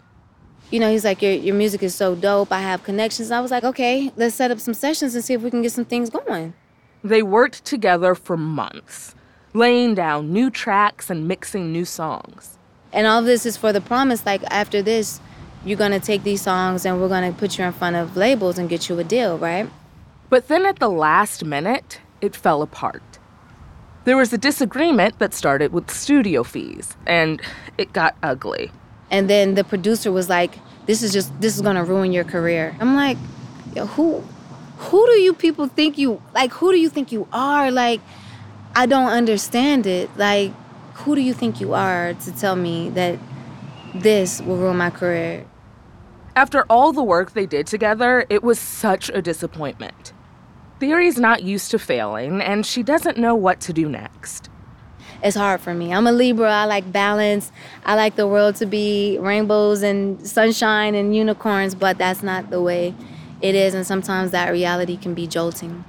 You 0.70 0.80
know, 0.80 0.92
he's 0.92 1.04
like, 1.04 1.22
your, 1.24 1.34
your 1.34 1.56
music 1.56 1.82
is 1.84 1.96
so 1.96 2.14
dope. 2.16 2.52
I 2.52 2.62
have 2.62 2.84
connections. 2.84 3.32
I 3.32 3.42
was 3.42 3.50
like, 3.52 3.64
okay, 3.64 4.12
let's 4.16 4.36
set 4.36 4.52
up 4.52 4.60
some 4.60 4.76
sessions 4.76 5.16
and 5.16 5.24
see 5.24 5.34
if 5.34 5.42
we 5.42 5.50
can 5.50 5.64
get 5.64 5.72
some 5.72 5.86
things 5.86 6.10
going. 6.12 6.54
They 7.04 7.24
worked 7.24 7.66
together 7.66 8.14
for 8.16 8.38
months. 8.38 9.16
laying 9.54 9.96
down 9.96 10.32
new 10.32 10.50
tracks 10.50 11.10
and 11.10 11.28
mixing 11.28 11.72
new 11.74 11.84
songs. 11.84 12.58
And 12.94 13.08
all 13.08 13.22
this 13.22 13.46
is 13.46 13.58
for 13.58 13.74
the 13.74 13.82
promise 13.82 14.26
like 14.26 14.44
after 14.46 14.82
this, 14.82 15.20
you're 15.66 15.78
gonna 15.78 16.00
take 16.00 16.24
these 16.24 16.42
songs 16.42 16.86
and 16.86 17.02
we're 17.02 17.10
gonna 17.10 17.34
put 17.34 17.58
you 17.58 17.66
in 17.66 17.74
front 17.74 17.96
of 17.96 18.16
labels 18.16 18.58
and 18.58 18.70
get 18.70 18.88
you 18.88 18.98
a 19.00 19.04
deal, 19.04 19.38
right? 19.38 19.70
But 20.30 20.48
then 20.48 20.66
at 20.66 20.80
the 20.80 20.90
last 20.90 21.44
minute, 21.44 22.00
it 22.22 22.36
fell 22.36 22.62
apart. 22.62 23.11
There 24.04 24.18
was 24.18 24.34
a 24.34 24.38
disagreement 24.38 25.20
that 25.20 25.34
started 25.34 25.74
with 25.74 25.92
studio 25.92 26.44
fees, 26.44 26.98
and 27.06 27.40
it 27.78 27.94
got 27.94 28.16
ugly. 28.24 28.72
And 29.12 29.30
then 29.30 29.54
the 29.54 29.64
producer 29.64 30.12
was 30.12 30.28
like, 30.28 30.58
"This 30.88 31.04
is 31.04 31.14
just 31.14 31.30
this 31.40 31.56
is 31.56 31.62
gonna 31.62 31.84
ruin 31.84 32.12
your 32.12 32.24
career." 32.24 32.76
I'm 32.80 32.96
like, 32.96 33.18
Yo, 33.76 33.86
"Who, 33.86 34.24
who 34.78 35.06
do 35.06 35.14
you 35.22 35.34
people 35.34 35.68
think 35.68 35.98
you 35.98 36.22
like? 36.34 36.52
Who 36.54 36.72
do 36.72 36.80
you 36.80 36.90
think 36.90 37.12
you 37.12 37.28
are? 37.32 37.72
Like, 37.72 38.02
I 38.76 38.86
don't 38.86 39.10
understand 39.10 39.86
it. 39.86 40.10
Like, 40.18 40.52
who 40.96 41.16
do 41.16 41.22
you 41.22 41.34
think 41.34 41.62
you 41.62 41.74
are 41.74 42.14
to 42.14 42.32
tell 42.32 42.56
me 42.56 42.90
that 42.90 43.18
this 43.94 44.42
will 44.42 44.58
ruin 44.58 44.78
my 44.78 44.90
career?" 44.90 45.46
After 46.36 46.66
all 46.70 46.92
the 46.92 47.04
work 47.04 47.34
they 47.34 47.46
did 47.46 47.68
together, 47.68 48.26
it 48.30 48.44
was 48.44 48.58
such 48.58 49.10
a 49.14 49.22
disappointment. 49.22 50.14
Theory's 50.82 51.20
not 51.20 51.44
used 51.44 51.70
to 51.70 51.78
failing, 51.78 52.42
and 52.42 52.66
she 52.66 52.82
doesn't 52.82 53.16
know 53.16 53.36
what 53.36 53.60
to 53.62 53.72
do 53.72 53.88
next. 53.88 54.50
It's 55.24 55.38
hard 55.38 55.62
for 55.62 55.76
me. 55.76 55.94
I'm 55.94 56.08
a 56.08 56.12
Libra. 56.12 56.52
I 56.52 56.66
like 56.66 56.92
balance. 56.92 57.52
I 57.86 57.94
like 57.94 58.16
the 58.16 58.28
world 58.28 58.56
to 58.56 58.66
be 58.66 59.20
rainbows 59.22 59.84
and 59.84 60.28
sunshine 60.28 60.96
and 60.96 61.16
unicorns, 61.16 61.76
but 61.76 62.00
that's 62.00 62.24
not 62.24 62.50
the 62.50 62.60
way 62.60 62.96
it 63.42 63.54
is, 63.54 63.76
and 63.76 63.86
sometimes 63.86 64.32
that 64.32 64.50
reality 64.50 64.98
can 64.98 65.14
be 65.14 65.28
jolting. 65.28 65.86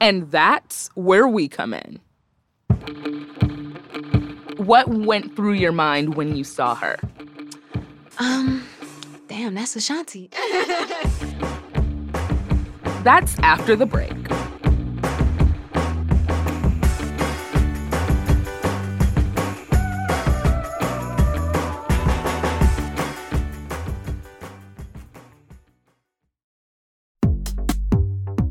And 0.00 0.28
that's 0.28 0.90
where 0.96 1.28
we 1.28 1.46
come 1.46 1.72
in. 1.72 2.00
What 4.56 4.88
went 4.88 5.36
through 5.36 5.52
your 5.52 5.70
mind 5.70 6.16
when 6.16 6.34
you 6.34 6.42
saw 6.42 6.74
her? 6.74 6.98
Um, 8.18 8.66
damn, 9.28 9.54
that's 9.54 9.76
Ashanti. 9.76 10.30
That's 13.04 13.38
after 13.40 13.76
the 13.76 13.84
break. 13.84 14.10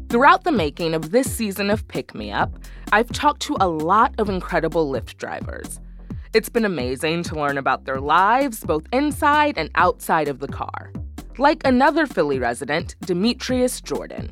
Throughout 0.10 0.44
the 0.44 0.52
making 0.52 0.94
of 0.94 1.10
this 1.10 1.34
season 1.36 1.72
of 1.72 1.88
Pick 1.88 2.14
Me 2.14 2.32
Up, 2.32 2.60
I've 2.92 3.12
talked 3.12 3.42
to 3.42 3.58
a 3.60 3.68
lot 3.68 4.14
of 4.20 4.30
incredible 4.30 4.92
Lyft 4.92 5.18
drivers. 5.18 5.80
It's 6.36 6.50
been 6.50 6.66
amazing 6.66 7.24
to 7.24 7.36
learn 7.36 7.58
about 7.58 7.86
their 7.86 8.00
lives, 8.00 8.60
both 8.60 8.86
inside 8.94 9.58
and 9.58 9.72
outside 9.74 10.28
of 10.28 10.38
the 10.38 10.48
car. 10.48 10.94
Like 11.40 11.66
another 11.66 12.06
Philly 12.06 12.38
resident, 12.38 12.96
Demetrius 13.02 13.82
Jordan. 13.82 14.32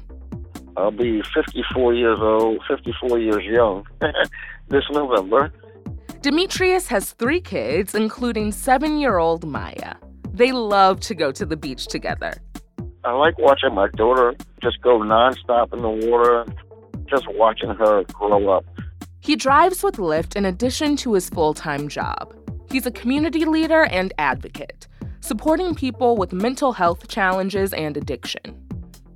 I'll 0.77 0.91
be 0.91 1.21
54 1.33 1.93
years 1.93 2.19
old, 2.21 2.61
54 2.67 3.19
years 3.19 3.43
young 3.43 3.85
this 4.69 4.83
November. 4.91 5.51
Demetrius 6.21 6.87
has 6.87 7.13
three 7.13 7.41
kids, 7.41 7.95
including 7.95 8.51
seven 8.51 8.99
year 8.99 9.17
old 9.17 9.45
Maya. 9.45 9.95
They 10.31 10.51
love 10.51 10.99
to 11.01 11.15
go 11.15 11.31
to 11.31 11.45
the 11.45 11.57
beach 11.57 11.87
together. 11.87 12.33
I 13.03 13.13
like 13.13 13.37
watching 13.39 13.73
my 13.73 13.87
daughter 13.89 14.35
just 14.61 14.81
go 14.81 14.99
nonstop 14.99 15.73
in 15.73 15.81
the 15.81 16.07
water, 16.07 16.45
just 17.05 17.25
watching 17.29 17.69
her 17.71 18.03
grow 18.13 18.49
up. 18.49 18.65
He 19.19 19.35
drives 19.35 19.83
with 19.83 19.97
Lyft 19.97 20.35
in 20.35 20.45
addition 20.45 20.95
to 20.97 21.13
his 21.13 21.29
full 21.29 21.53
time 21.53 21.87
job. 21.87 22.33
He's 22.71 22.85
a 22.85 22.91
community 22.91 23.45
leader 23.45 23.85
and 23.85 24.13
advocate, 24.17 24.87
supporting 25.19 25.75
people 25.75 26.15
with 26.15 26.31
mental 26.31 26.71
health 26.73 27.07
challenges 27.07 27.73
and 27.73 27.97
addiction. 27.97 28.60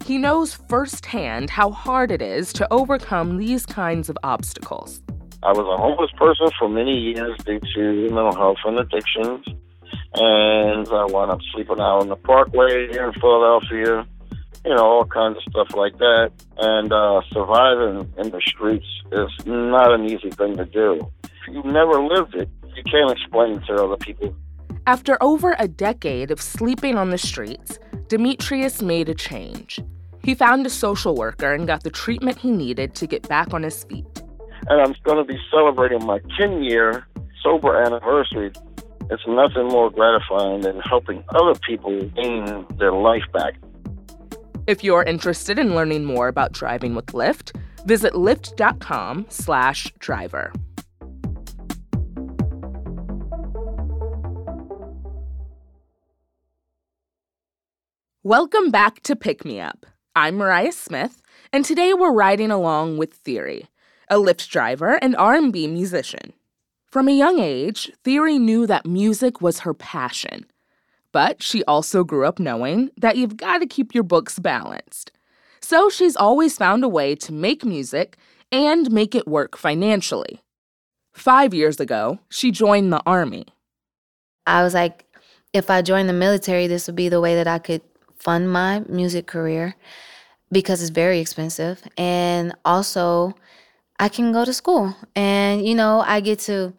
He 0.05 0.19
knows 0.19 0.53
firsthand 0.53 1.50
how 1.50 1.71
hard 1.71 2.12
it 2.12 2.21
is 2.21 2.53
to 2.53 2.71
overcome 2.71 3.38
these 3.38 3.65
kinds 3.65 4.07
of 4.07 4.15
obstacles. 4.21 5.01
I 5.41 5.51
was 5.51 5.65
a 5.65 5.81
homeless 5.81 6.12
person 6.15 6.47
for 6.59 6.69
many 6.69 6.95
years 6.95 7.35
due 7.43 7.59
to 7.59 8.13
mental 8.13 8.35
health 8.35 8.59
and 8.65 8.77
addictions. 8.77 9.43
And 10.13 10.88
I 10.89 11.05
wound 11.05 11.31
up 11.31 11.39
sleeping 11.51 11.79
out 11.79 12.01
on 12.01 12.09
the 12.09 12.17
parkway 12.17 12.88
here 12.91 13.07
in 13.07 13.19
Philadelphia, 13.19 14.05
you 14.63 14.75
know, 14.75 14.85
all 14.85 15.05
kinds 15.05 15.38
of 15.38 15.43
stuff 15.50 15.75
like 15.75 15.97
that. 15.97 16.31
And 16.59 16.93
uh, 16.93 17.21
surviving 17.33 18.13
in 18.19 18.29
the 18.29 18.41
streets 18.45 18.85
is 19.12 19.29
not 19.47 19.91
an 19.91 20.05
easy 20.05 20.29
thing 20.29 20.55
to 20.57 20.65
do. 20.65 21.12
If 21.24 21.31
you 21.51 21.63
never 21.63 22.00
lived 22.00 22.35
it, 22.35 22.47
you 22.75 22.83
can't 22.83 23.09
explain 23.09 23.53
it 23.53 23.65
to 23.65 23.83
other 23.83 23.97
people. 23.97 24.35
After 24.85 25.17
over 25.19 25.55
a 25.57 25.67
decade 25.67 26.29
of 26.29 26.39
sleeping 26.39 26.95
on 26.95 27.09
the 27.09 27.17
streets, 27.17 27.79
Demetrius 28.07 28.83
made 28.83 29.09
a 29.09 29.15
change. 29.15 29.79
He 30.25 30.34
found 30.34 30.65
a 30.65 30.72
social 30.72 31.13
worker 31.15 31.53
and 31.53 31.67
got 31.67 31.84
the 31.84 31.91
treatment 31.91 32.39
he 32.39 32.50
needed 32.50 32.96
to 32.96 33.05
get 33.05 33.29
back 33.29 33.53
on 33.53 33.62
his 33.62 33.84
feet. 33.84 34.08
And 34.67 34.82
I'm 34.82 34.96
going 35.03 35.17
to 35.17 35.24
be 35.24 35.39
celebrating 35.51 36.03
my 36.03 36.20
10 36.36 36.63
year 36.63 37.05
sober 37.44 37.79
anniversary. 37.79 38.51
It's 39.12 39.22
nothing 39.27 39.67
more 39.67 39.91
gratifying 39.91 40.62
than 40.62 40.79
helping 40.79 41.24
other 41.36 41.53
people 41.60 42.01
gain 42.15 42.65
their 42.79 42.91
life 42.91 43.22
back. 43.34 43.53
If 44.65 44.84
you're 44.84 45.03
interested 45.03 45.60
in 45.60 45.75
learning 45.75 46.05
more 46.05 46.27
about 46.27 46.53
driving 46.53 46.96
with 46.96 47.05
Lyft, 47.08 47.55
visit 47.86 48.13
lyft.com 48.13 49.27
slash 49.29 49.94
driver. 50.00 50.51
Welcome 58.24 58.72
back 58.72 59.03
to 59.03 59.15
Pick 59.15 59.46
Me 59.46 59.60
Up. 59.60 59.86
I'm 60.17 60.38
Mariah 60.38 60.72
Smith, 60.72 61.22
and 61.51 61.65
today 61.65 61.93
we're 61.93 62.13
riding 62.13 62.50
along 62.50 62.98
with 62.98 63.13
Theory, 63.13 63.67
a 64.10 64.15
Lyft 64.15 64.48
driver 64.48 64.98
and 65.01 65.13
R&B 65.17 65.67
musician. 65.67 66.31
From 66.86 67.10
a 67.10 67.17
young 67.17 67.39
age, 67.39 67.91
Theory 68.05 68.39
knew 68.39 68.65
that 68.65 68.86
music 68.86 69.41
was 69.41 69.60
her 69.60 69.74
passion. 69.74 70.45
But 71.12 71.43
she 71.43 71.65
also 71.65 72.05
grew 72.05 72.25
up 72.25 72.39
knowing 72.39 72.91
that 72.95 73.17
you've 73.17 73.36
got 73.36 73.57
to 73.57 73.67
keep 73.67 73.93
your 73.93 74.05
books 74.05 74.39
balanced. 74.39 75.12
So 75.60 75.89
she's 75.89 76.15
always 76.15 76.57
found 76.57 76.86
a 76.86 76.89
way 76.89 77.15
to 77.15 77.34
make 77.34 77.65
music 77.65 78.15
and 78.53 78.89
make 78.93 79.15
it 79.15 79.27
work 79.27 79.57
financially. 79.57 80.41
Five 81.12 81.53
years 81.53 81.81
ago, 81.81 82.19
she 82.29 82.51
joined 82.51 82.93
the 82.93 83.01
Army. 83.05 83.48
I 84.48 84.63
was 84.63 84.74
like, 84.74 85.13
if 85.51 85.69
I 85.69 85.81
joined 85.81 86.07
the 86.07 86.13
military, 86.13 86.67
this 86.67 86.88
would 86.88 86.95
be 86.95 87.10
the 87.10 87.19
way 87.19 87.36
that 87.36 87.48
I 87.48 87.60
could 87.60 87.81
fund 88.17 88.51
my 88.51 88.79
music 88.88 89.27
career 89.27 89.75
because 90.51 90.81
it's 90.81 90.91
very 90.91 91.19
expensive. 91.19 91.84
And 91.98 92.53
also, 92.63 93.36
I 94.00 94.10
can 94.10 94.31
go 94.31 94.45
to 94.45 94.53
school 94.53 94.95
and, 95.15 95.65
you 95.65 95.75
know, 95.75 96.03
I 96.05 96.19
get 96.19 96.39
to 96.39 96.74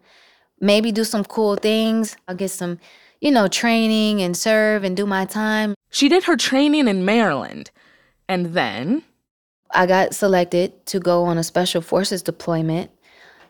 maybe 0.59 0.91
do 0.91 1.03
some 1.03 1.23
cool 1.23 1.55
things. 1.55 2.15
I'll 2.27 2.35
get 2.35 2.49
some, 2.49 2.79
you 3.21 3.31
know, 3.31 3.47
training 3.47 4.21
and 4.21 4.35
serve 4.35 4.83
and 4.83 4.95
do 4.95 5.05
my 5.05 5.25
time. 5.25 5.73
She 5.89 6.09
did 6.09 6.25
her 6.25 6.35
training 6.35 6.87
in 6.87 7.05
Maryland. 7.05 7.71
And 8.29 8.53
then 8.53 9.03
I 9.71 9.85
got 9.85 10.13
selected 10.13 10.85
to 10.87 10.99
go 10.99 11.23
on 11.23 11.37
a 11.37 11.43
special 11.43 11.81
forces 11.81 12.21
deployment, 12.21 12.91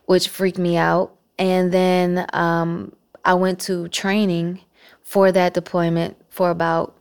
which 0.06 0.30
freaked 0.30 0.58
me 0.58 0.78
out. 0.78 1.16
And 1.40 1.72
then 1.72 2.26
um, 2.34 2.94
I 3.26 3.34
went 3.34 3.60
to 3.62 3.88
training 3.90 4.62
for 5.04 5.32
that 5.32 5.54
deployment 5.54 6.18
for 6.30 6.50
about 6.50 6.97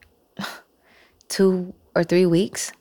two 1.28 1.74
or 1.94 2.04
three 2.04 2.26
weeks. 2.26 2.72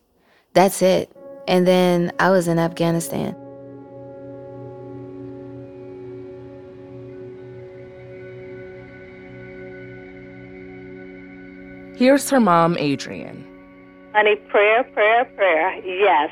That's 0.53 0.81
it. 0.81 1.11
And 1.47 1.67
then 1.67 2.11
I 2.19 2.29
was 2.29 2.47
in 2.47 2.59
Afghanistan. 2.59 3.35
Here's 11.97 12.29
her 12.29 12.41
mom, 12.41 12.75
Adrian. 12.77 13.45
Honey, 14.13 14.35
prayer, 14.35 14.83
prayer, 14.83 15.25
prayer. 15.35 15.75
Yes. 15.85 16.29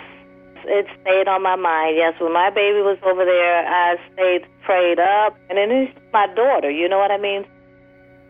It 0.65 0.87
stayed 1.01 1.27
on 1.27 1.41
my 1.41 1.55
mind. 1.55 1.95
Yes, 1.97 2.13
when 2.19 2.33
my 2.33 2.49
baby 2.49 2.79
was 2.79 2.97
over 3.03 3.25
there, 3.25 3.65
I 3.67 3.97
stayed 4.13 4.45
prayed 4.63 4.99
up. 4.99 5.37
And 5.49 5.57
then 5.57 5.71
it's 5.71 5.97
my 6.11 6.27
daughter, 6.27 6.69
you 6.69 6.87
know 6.87 6.97
what 6.97 7.11
I 7.11 7.17
mean? 7.17 7.45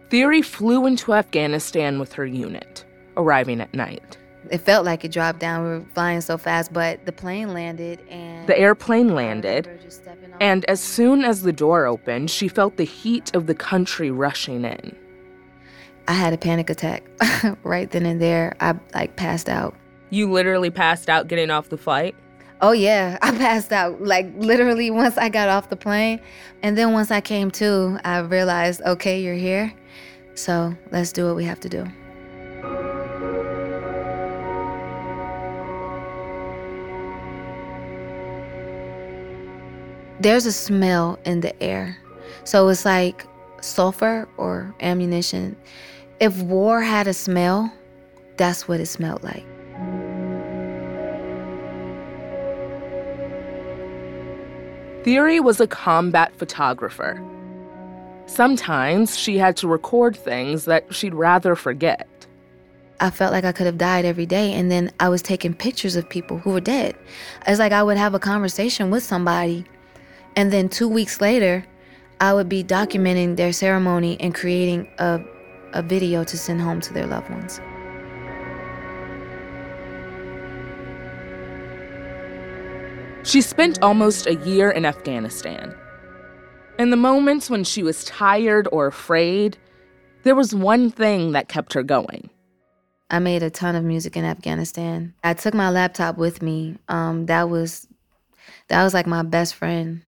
Theory 0.09 0.41
flew 0.41 0.85
into 0.85 1.13
Afghanistan 1.13 1.99
with 1.99 2.13
her 2.13 2.25
unit, 2.25 2.85
arriving 3.17 3.61
at 3.61 3.73
night. 3.73 4.17
It 4.49 4.59
felt 4.59 4.85
like 4.85 5.05
it 5.05 5.11
dropped 5.11 5.39
down. 5.39 5.63
We 5.63 5.69
were 5.69 5.85
flying 5.93 6.21
so 6.21 6.37
fast, 6.37 6.73
but 6.73 7.05
the 7.05 7.11
plane 7.11 7.53
landed 7.53 8.01
and. 8.09 8.47
The 8.47 8.57
airplane 8.59 9.15
landed, 9.15 9.69
and 10.41 10.65
as 10.65 10.81
soon 10.81 11.23
as 11.23 11.43
the 11.43 11.53
door 11.53 11.85
opened, 11.85 12.29
she 12.29 12.47
felt 12.47 12.77
the 12.77 12.83
heat 12.83 13.33
of 13.35 13.47
the 13.47 13.55
country 13.55 14.11
rushing 14.11 14.65
in. 14.65 14.95
I 16.07 16.13
had 16.13 16.33
a 16.33 16.37
panic 16.37 16.69
attack 16.69 17.03
right 17.63 17.89
then 17.89 18.05
and 18.05 18.21
there. 18.21 18.55
I 18.59 18.75
like 18.93 19.15
passed 19.15 19.47
out. 19.47 19.75
You 20.09 20.29
literally 20.29 20.69
passed 20.69 21.09
out 21.09 21.27
getting 21.27 21.49
off 21.49 21.69
the 21.69 21.77
flight? 21.77 22.15
Oh 22.61 22.71
yeah, 22.71 23.17
I 23.21 23.31
passed 23.31 23.71
out 23.71 24.01
like 24.01 24.31
literally 24.35 24.91
once 24.91 25.17
I 25.17 25.29
got 25.29 25.49
off 25.49 25.69
the 25.69 25.75
plane. 25.75 26.19
And 26.61 26.77
then 26.77 26.91
once 26.91 27.11
I 27.11 27.21
came 27.21 27.51
to, 27.51 27.99
I 28.03 28.19
realized, 28.19 28.81
okay, 28.81 29.21
you're 29.21 29.35
here. 29.35 29.73
So 30.35 30.75
let's 30.91 31.11
do 31.11 31.25
what 31.25 31.35
we 31.35 31.45
have 31.45 31.59
to 31.61 31.69
do. 31.69 31.85
There's 40.23 40.45
a 40.45 40.53
smell 40.53 41.19
in 41.25 41.41
the 41.41 41.61
air. 41.61 41.97
So 42.45 42.69
it's 42.69 42.85
like 42.85 43.27
sulfur 43.59 44.25
or 44.37 44.73
ammunition. 44.79 45.57
If 46.21 46.41
war 46.43 46.81
had 46.81 47.07
a 47.07 47.13
smell, 47.13 47.69
that's 48.37 48.65
what 48.65 48.79
it 48.79 48.85
smelled 48.85 49.21
like. 49.21 49.45
Theory 55.03 55.41
was 55.41 55.59
a 55.59 55.67
combat 55.67 56.33
photographer. 56.37 57.21
Sometimes 58.25 59.17
she 59.17 59.37
had 59.37 59.57
to 59.57 59.67
record 59.67 60.15
things 60.15 60.63
that 60.63 60.85
she'd 60.95 61.13
rather 61.13 61.57
forget. 61.57 62.07
I 63.01 63.09
felt 63.09 63.33
like 63.33 63.43
I 63.43 63.51
could 63.51 63.65
have 63.65 63.77
died 63.77 64.05
every 64.05 64.25
day, 64.25 64.53
and 64.53 64.71
then 64.71 64.89
I 65.01 65.09
was 65.09 65.21
taking 65.21 65.53
pictures 65.53 65.97
of 65.97 66.07
people 66.07 66.37
who 66.37 66.51
were 66.51 66.61
dead. 66.61 66.95
It's 67.45 67.59
like 67.59 67.73
I 67.73 67.83
would 67.83 67.97
have 67.97 68.13
a 68.13 68.19
conversation 68.19 68.89
with 68.89 69.03
somebody, 69.03 69.65
and 70.35 70.51
then 70.51 70.69
two 70.69 70.87
weeks 70.87 71.21
later, 71.21 71.65
I 72.19 72.33
would 72.33 72.49
be 72.49 72.63
documenting 72.63 73.35
their 73.35 73.51
ceremony 73.51 74.19
and 74.19 74.33
creating 74.33 74.87
a, 74.97 75.19
a 75.73 75.81
video 75.81 76.23
to 76.23 76.37
send 76.37 76.61
home 76.61 76.79
to 76.81 76.93
their 76.93 77.05
loved 77.05 77.29
ones. 77.29 77.59
She 83.25 83.41
spent 83.41 83.81
almost 83.81 84.27
a 84.27 84.35
year 84.35 84.69
in 84.69 84.85
Afghanistan. 84.85 85.73
In 86.77 86.89
the 86.89 86.97
moments 86.97 87.49
when 87.49 87.63
she 87.63 87.81
was 87.81 88.03
tired 88.03 88.67
or 88.71 88.87
afraid, 88.87 89.57
there 90.23 90.35
was 90.35 90.53
one 90.53 90.89
thing 90.89 91.31
that 91.31 91.47
kept 91.47 91.73
her 91.73 91.83
going. 91.83 92.29
I 93.09 93.19
made 93.19 93.43
a 93.43 93.49
ton 93.49 93.75
of 93.75 93.83
music 93.83 94.17
in 94.17 94.25
Afghanistan. 94.25 95.13
I 95.23 95.35
took 95.35 95.53
my 95.53 95.69
laptop 95.69 96.17
with 96.17 96.41
me. 96.41 96.77
Um, 96.87 97.27
that 97.27 97.49
was 97.49 97.87
that 98.69 98.83
was 98.83 98.93
like 98.93 99.07
my 99.07 99.23
best 99.23 99.55
friend. 99.55 100.03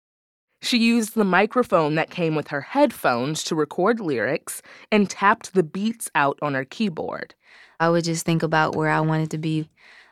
She 0.62 0.78
used 0.78 1.14
the 1.14 1.24
microphone 1.24 1.96
that 1.96 2.10
came 2.10 2.34
with 2.34 2.48
her 2.48 2.60
headphones 2.60 3.42
to 3.44 3.54
record 3.54 4.00
lyrics 4.00 4.62
and 4.90 5.10
tapped 5.10 5.54
the 5.54 5.62
beats 5.62 6.10
out 6.14 6.38
on 6.40 6.54
her 6.54 6.64
keyboard. 6.64 7.34
I 7.80 7.90
would 7.90 8.04
just 8.04 8.24
think 8.24 8.42
about 8.42 8.76
where 8.76 8.88
I 8.88 9.00
wanted 9.00 9.32
to 9.32 9.38
be. 9.38 9.68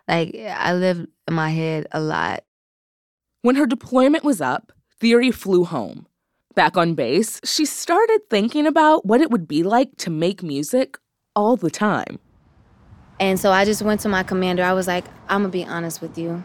Like 0.08 0.34
I 0.34 0.74
lived 0.74 1.06
in 1.28 1.34
my 1.34 1.50
head 1.50 1.86
a 1.92 2.00
lot. 2.00 2.44
When 3.42 3.56
her 3.56 3.66
deployment 3.66 4.24
was 4.24 4.40
up, 4.40 4.72
Theory 5.00 5.30
flew 5.30 5.64
home. 5.64 6.06
Back 6.54 6.76
on 6.76 6.94
base, 6.94 7.40
she 7.42 7.64
started 7.64 8.20
thinking 8.28 8.66
about 8.66 9.06
what 9.06 9.22
it 9.22 9.30
would 9.30 9.48
be 9.48 9.62
like 9.62 9.96
to 9.98 10.10
make 10.10 10.42
music 10.42 10.98
all 11.34 11.56
the 11.56 11.70
time. 11.70 12.18
And 13.18 13.40
so 13.40 13.50
I 13.50 13.64
just 13.64 13.80
went 13.80 14.02
to 14.02 14.10
my 14.10 14.22
commander. 14.22 14.62
I 14.62 14.74
was 14.74 14.86
like, 14.86 15.06
I'm 15.28 15.40
gonna 15.40 15.48
be 15.48 15.64
honest 15.64 16.02
with 16.02 16.18
you. 16.18 16.44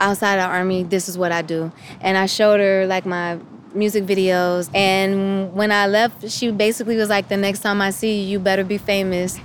Outside 0.00 0.38
the 0.38 0.44
army, 0.44 0.82
this 0.82 1.10
is 1.10 1.18
what 1.18 1.30
I 1.30 1.42
do. 1.42 1.70
And 2.00 2.16
I 2.16 2.24
showed 2.24 2.58
her 2.58 2.86
like 2.86 3.04
my 3.04 3.38
music 3.74 4.04
videos. 4.04 4.74
And 4.74 5.52
when 5.52 5.70
I 5.70 5.86
left, 5.86 6.30
she 6.30 6.50
basically 6.50 6.96
was 6.96 7.10
like, 7.10 7.28
The 7.28 7.36
next 7.36 7.60
time 7.60 7.82
I 7.82 7.90
see 7.90 8.22
you, 8.22 8.28
you 8.28 8.38
better 8.38 8.64
be 8.64 8.78
famous. 8.78 9.38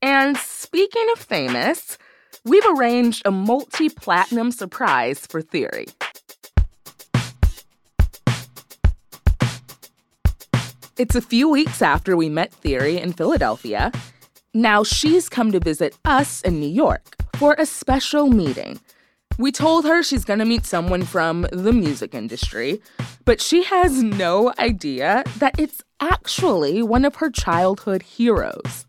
And 0.00 0.36
speaking 0.38 1.06
of 1.12 1.18
famous, 1.18 1.98
we've 2.44 2.66
arranged 2.76 3.22
a 3.26 3.30
multi 3.30 3.88
platinum 3.88 4.50
surprise 4.50 5.26
for 5.26 5.42
Theory. 5.42 5.86
It's 10.98 11.14
a 11.14 11.20
few 11.22 11.48
weeks 11.48 11.82
after 11.82 12.16
we 12.16 12.28
met 12.28 12.52
Theory 12.52 12.98
in 12.98 13.12
Philadelphia. 13.12 13.92
Now 14.54 14.84
she's 14.84 15.30
come 15.30 15.50
to 15.52 15.60
visit 15.60 15.96
us 16.04 16.42
in 16.42 16.60
New 16.60 16.68
York 16.68 17.16
for 17.36 17.54
a 17.56 17.64
special 17.64 18.26
meeting. 18.26 18.78
We 19.38 19.50
told 19.50 19.86
her 19.86 20.02
she's 20.02 20.26
gonna 20.26 20.44
meet 20.44 20.66
someone 20.66 21.04
from 21.04 21.46
the 21.52 21.72
music 21.72 22.14
industry, 22.14 22.82
but 23.24 23.40
she 23.40 23.62
has 23.64 24.02
no 24.02 24.52
idea 24.58 25.24
that 25.38 25.58
it's 25.58 25.80
actually 26.00 26.82
one 26.82 27.06
of 27.06 27.16
her 27.16 27.30
childhood 27.30 28.02
heroes. 28.02 28.84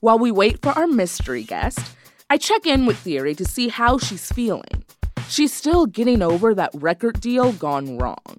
While 0.00 0.18
we 0.18 0.30
wait 0.30 0.62
for 0.62 0.70
our 0.70 0.86
mystery 0.86 1.42
guest, 1.42 1.80
I 2.30 2.38
check 2.38 2.64
in 2.64 2.86
with 2.86 2.96
Theory 2.96 3.34
to 3.34 3.44
see 3.44 3.68
how 3.68 3.98
she's 3.98 4.32
feeling. 4.32 4.84
She's 5.28 5.52
still 5.52 5.84
getting 5.84 6.22
over 6.22 6.54
that 6.54 6.70
record 6.72 7.20
deal 7.20 7.52
gone 7.52 7.98
wrong. 7.98 8.38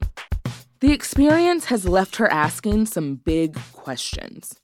The 0.79 0.91
experience 0.91 1.65
has 1.65 1.87
left 1.87 2.15
her 2.15 2.31
asking 2.31 2.87
some 2.87 3.15
big 3.15 3.55
questions. 3.73 4.55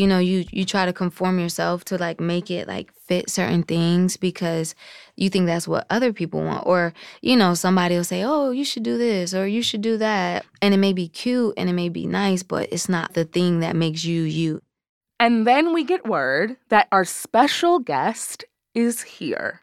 You 0.00 0.06
know, 0.06 0.18
you 0.18 0.46
you 0.50 0.64
try 0.64 0.86
to 0.86 0.94
conform 0.94 1.38
yourself 1.38 1.84
to 1.86 1.98
like 1.98 2.20
make 2.20 2.50
it 2.50 2.66
like 2.66 2.90
fit 2.94 3.28
certain 3.28 3.62
things 3.62 4.16
because 4.16 4.74
you 5.14 5.28
think 5.28 5.44
that's 5.44 5.68
what 5.68 5.86
other 5.90 6.10
people 6.14 6.42
want 6.42 6.66
or 6.66 6.94
you 7.20 7.36
know, 7.36 7.52
somebody 7.52 7.96
will 7.96 8.04
say, 8.04 8.22
"Oh, 8.24 8.50
you 8.50 8.64
should 8.64 8.82
do 8.82 8.96
this 8.96 9.34
or 9.34 9.46
you 9.46 9.62
should 9.62 9.82
do 9.82 9.98
that." 9.98 10.46
And 10.62 10.72
it 10.72 10.78
may 10.78 10.94
be 10.94 11.06
cute 11.06 11.52
and 11.58 11.68
it 11.68 11.74
may 11.74 11.90
be 11.90 12.06
nice, 12.06 12.42
but 12.42 12.72
it's 12.72 12.88
not 12.88 13.12
the 13.12 13.26
thing 13.26 13.60
that 13.60 13.76
makes 13.76 14.02
you 14.02 14.22
you. 14.22 14.62
And 15.18 15.46
then 15.46 15.74
we 15.74 15.84
get 15.84 16.06
word 16.06 16.56
that 16.70 16.88
our 16.90 17.04
special 17.04 17.78
guest 17.78 18.46
is 18.74 19.02
here. 19.02 19.60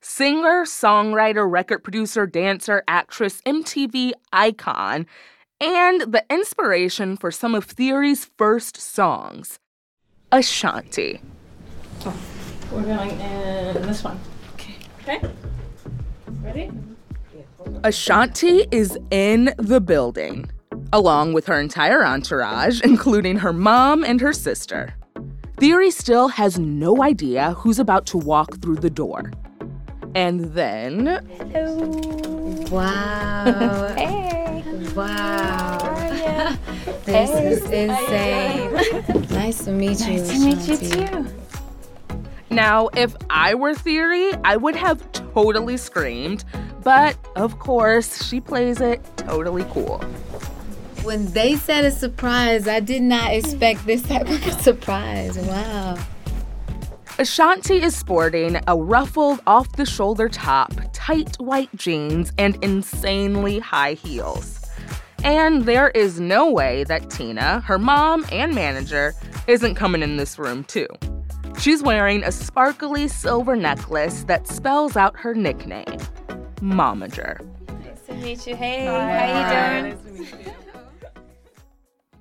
Singer, 0.00 0.64
songwriter, 0.64 1.44
record 1.50 1.84
producer, 1.84 2.26
dancer, 2.26 2.82
actress, 2.88 3.42
MTV 3.42 4.12
icon, 4.32 5.06
and 5.60 6.12
the 6.12 6.24
inspiration 6.30 7.16
for 7.16 7.30
some 7.30 7.54
of 7.54 7.64
Theory's 7.64 8.24
first 8.36 8.76
songs, 8.76 9.58
Ashanti. 10.30 11.20
Oh, 12.04 12.16
we're 12.72 12.82
going 12.82 13.10
in 13.20 13.82
this 13.82 14.04
one. 14.04 14.20
Okay. 14.54 14.76
Okay. 15.02 15.20
Ready? 16.42 16.70
Ashanti 17.82 18.66
is 18.70 18.98
in 19.10 19.52
the 19.58 19.80
building, 19.80 20.50
along 20.92 21.32
with 21.32 21.46
her 21.46 21.60
entire 21.60 22.04
entourage, 22.04 22.80
including 22.82 23.38
her 23.38 23.52
mom 23.52 24.04
and 24.04 24.20
her 24.20 24.32
sister. 24.32 24.94
Theory 25.58 25.90
still 25.90 26.28
has 26.28 26.58
no 26.58 27.02
idea 27.02 27.52
who's 27.54 27.78
about 27.80 28.06
to 28.06 28.18
walk 28.18 28.60
through 28.62 28.76
the 28.76 28.90
door. 28.90 29.32
And 30.14 30.52
then. 30.54 31.06
Hello. 31.52 31.88
Wow. 32.70 33.94
Hey. 33.96 34.62
Wow. 34.94 35.37
How 36.50 36.92
this 37.04 37.30
Hey. 37.30 37.46
is 37.48 37.62
insane. 37.70 39.30
nice 39.30 39.64
to 39.64 39.70
meet 39.72 40.00
you. 40.00 40.18
Nice 40.18 40.30
to 40.30 40.38
meet 40.38 40.68
you 40.68 40.76
too. 40.76 41.26
Now, 42.50 42.88
if 42.96 43.14
I 43.30 43.54
were 43.54 43.74
Theory, 43.74 44.32
I 44.44 44.56
would 44.56 44.74
have 44.76 45.10
totally 45.12 45.76
screamed. 45.76 46.44
But 46.82 47.16
of 47.36 47.58
course, 47.58 48.24
she 48.26 48.40
plays 48.40 48.80
it 48.80 49.00
totally 49.16 49.64
cool. 49.70 49.98
When 51.02 51.26
they 51.32 51.56
said 51.56 51.84
a 51.84 51.90
surprise, 51.90 52.66
I 52.66 52.80
did 52.80 53.02
not 53.02 53.32
expect 53.32 53.84
this 53.86 54.02
type 54.02 54.22
of 54.28 54.46
a 54.46 54.52
surprise. 54.62 55.38
Wow. 55.38 55.96
Ashanti 57.18 57.82
is 57.82 57.96
sporting 57.96 58.60
a 58.68 58.76
ruffled 58.76 59.40
off 59.46 59.70
the 59.72 59.84
shoulder 59.84 60.28
top, 60.28 60.72
tight 60.92 61.36
white 61.36 61.68
jeans, 61.74 62.32
and 62.38 62.62
insanely 62.64 63.58
high 63.58 63.94
heels. 63.94 64.57
And 65.24 65.64
there 65.64 65.90
is 65.90 66.20
no 66.20 66.50
way 66.50 66.84
that 66.84 67.10
Tina, 67.10 67.60
her 67.60 67.78
mom 67.78 68.24
and 68.30 68.54
manager, 68.54 69.14
isn't 69.46 69.74
coming 69.74 70.02
in 70.02 70.16
this 70.16 70.38
room 70.38 70.64
too. 70.64 70.86
She's 71.58 71.82
wearing 71.82 72.22
a 72.22 72.30
sparkly 72.30 73.08
silver 73.08 73.56
necklace 73.56 74.24
that 74.24 74.46
spells 74.46 74.96
out 74.96 75.18
her 75.18 75.34
nickname, 75.34 75.98
Momager. 76.60 77.44
Nice 77.84 78.00
to 78.06 78.14
meet 78.14 78.46
you. 78.46 78.54
Hey, 78.54 78.86
how 78.86 79.82
you 79.82 79.82
doing? 79.82 79.94
Nice 79.94 80.04
to 80.04 80.38
meet 80.38 80.46
you. 80.46 80.52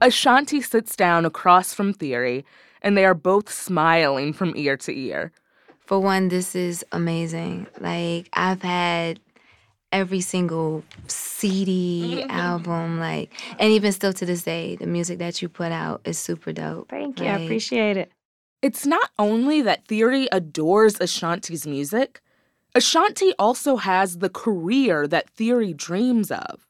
Ashanti 0.02 0.62
sits 0.62 0.96
down 0.96 1.26
across 1.26 1.74
from 1.74 1.94
Theory, 1.94 2.46
and 2.82 2.98
they 2.98 3.06
are 3.06 3.14
both 3.14 3.52
smiling 3.52 4.34
from 4.34 4.54
ear 4.56 4.78
to 4.78 4.96
ear. 4.98 5.32
For 5.80 6.00
one, 6.00 6.28
this 6.28 6.56
is 6.56 6.84
amazing. 6.92 7.68
Like 7.80 8.30
I've 8.34 8.62
had 8.62 9.20
every 9.92 10.22
single 10.22 10.84
CD 11.08 12.22
mm-hmm. 12.22 12.32
album, 12.32 13.00
like, 13.00 13.32
and 13.60 13.72
even 13.72 13.92
still 13.92 14.14
to 14.14 14.26
this 14.26 14.44
day, 14.44 14.76
the 14.76 14.88
music 14.88 15.20
that 15.20 15.42
you 15.42 15.50
put 15.50 15.72
out 15.72 16.02
is 16.06 16.18
super 16.18 16.52
dope. 16.52 16.90
Thank 16.90 17.20
you. 17.20 17.26
I 17.28 17.38
appreciate 17.38 17.98
it. 17.98 18.12
It's 18.62 18.86
not 18.86 19.12
only 19.20 19.62
that 19.62 19.88
Theory 19.88 20.28
adores 20.32 21.00
Ashanti's 21.00 21.68
music, 21.68 22.22
Ashanti 22.74 23.34
also 23.40 23.78
has 23.78 24.18
the 24.18 24.30
career 24.30 25.08
that 25.08 25.30
Theory 25.30 25.74
dreams 25.74 26.32
of. 26.32 26.68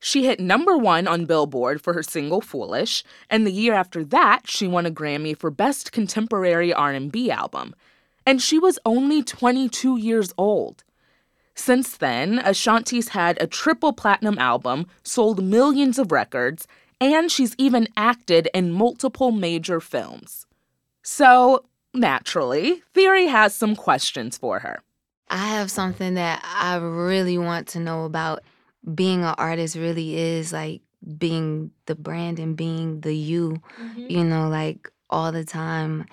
She 0.00 0.24
hit 0.26 0.38
number 0.38 0.76
one 0.76 1.08
on 1.08 1.24
Billboard 1.24 1.82
for 1.82 1.92
her 1.92 2.02
single 2.02 2.40
"Foolish," 2.40 3.02
and 3.28 3.46
the 3.46 3.52
year 3.52 3.74
after 3.74 4.04
that, 4.04 4.42
she 4.48 4.68
won 4.68 4.86
a 4.86 4.90
Grammy 4.90 5.36
for 5.36 5.50
Best 5.50 5.90
Contemporary 5.90 6.72
R&B 6.72 7.30
Album. 7.30 7.74
And 8.24 8.40
she 8.40 8.58
was 8.58 8.78
only 8.84 9.22
22 9.22 9.96
years 9.96 10.32
old. 10.38 10.84
Since 11.58 11.96
then, 11.96 12.38
Ashanti's 12.38 13.08
had 13.08 13.36
a 13.42 13.46
triple 13.48 13.92
platinum 13.92 14.38
album, 14.38 14.86
sold 15.02 15.42
millions 15.42 15.98
of 15.98 16.12
records, 16.12 16.68
and 17.00 17.32
she's 17.32 17.56
even 17.58 17.88
acted 17.96 18.48
in 18.54 18.70
multiple 18.70 19.32
major 19.32 19.80
films. 19.80 20.46
So, 21.02 21.64
naturally, 21.92 22.84
Theory 22.94 23.26
has 23.26 23.56
some 23.56 23.74
questions 23.74 24.38
for 24.38 24.60
her. 24.60 24.82
I 25.30 25.48
have 25.48 25.68
something 25.68 26.14
that 26.14 26.42
I 26.44 26.76
really 26.76 27.38
want 27.38 27.66
to 27.68 27.80
know 27.80 28.04
about 28.04 28.44
being 28.94 29.24
an 29.24 29.34
artist 29.36 29.74
really 29.74 30.16
is 30.16 30.52
like 30.52 30.80
being 31.18 31.72
the 31.86 31.96
brand 31.96 32.38
and 32.38 32.56
being 32.56 33.00
the 33.00 33.14
you, 33.14 33.60
mm-hmm. 33.80 34.06
you 34.08 34.22
know, 34.22 34.48
like 34.48 34.90
all 35.10 35.32
the 35.32 35.44
time. 35.44 36.06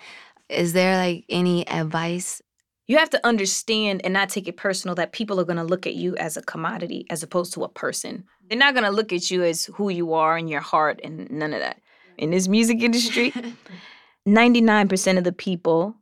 Is 0.49 0.73
there 0.73 0.97
like 0.97 1.23
any 1.29 1.67
advice? 1.69 2.41
You 2.87 2.97
have 2.97 3.09
to 3.11 3.25
understand 3.25 4.01
and 4.03 4.13
not 4.13 4.29
take 4.29 4.47
it 4.47 4.57
personal 4.57 4.93
that 4.95 5.11
people 5.11 5.39
are 5.39 5.45
going 5.45 5.57
to 5.57 5.63
look 5.63 5.87
at 5.87 5.95
you 5.95 6.15
as 6.17 6.37
a 6.37 6.41
commodity 6.41 7.05
as 7.09 7.23
opposed 7.23 7.53
to 7.53 7.63
a 7.63 7.69
person. 7.69 8.25
They're 8.47 8.57
not 8.57 8.75
going 8.75 8.83
to 8.83 8.91
look 8.91 9.11
at 9.11 9.31
you 9.31 9.43
as 9.43 9.65
who 9.65 9.89
you 9.89 10.13
are 10.13 10.37
and 10.37 10.49
your 10.49 10.61
heart 10.61 10.99
and 11.03 11.29
none 11.31 11.53
of 11.53 11.61
that. 11.61 11.81
In 12.17 12.29
this 12.29 12.47
music 12.47 12.81
industry, 12.81 13.33
99% 14.27 15.17
of 15.17 15.23
the 15.23 15.31
people 15.31 15.95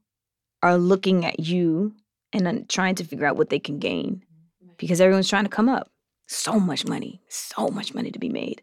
are 0.62 0.78
looking 0.78 1.26
at 1.26 1.40
you 1.40 1.94
and 2.34 2.68
trying 2.70 2.96
to 2.96 3.04
figure 3.04 3.26
out 3.26 3.38
what 3.38 3.50
they 3.50 3.60
can 3.60 3.80
gain 3.80 4.24
because 4.78 5.00
everyone's 5.00 5.30
trying 5.30 5.46
to 5.46 5.50
come 5.50 5.70
up. 5.70 5.90
So 6.28 6.60
much 6.60 6.86
money, 6.88 7.22
so 7.30 7.70
much 7.70 7.94
money 7.94 8.12
to 8.12 8.20
be 8.20 8.30
made. 8.30 8.62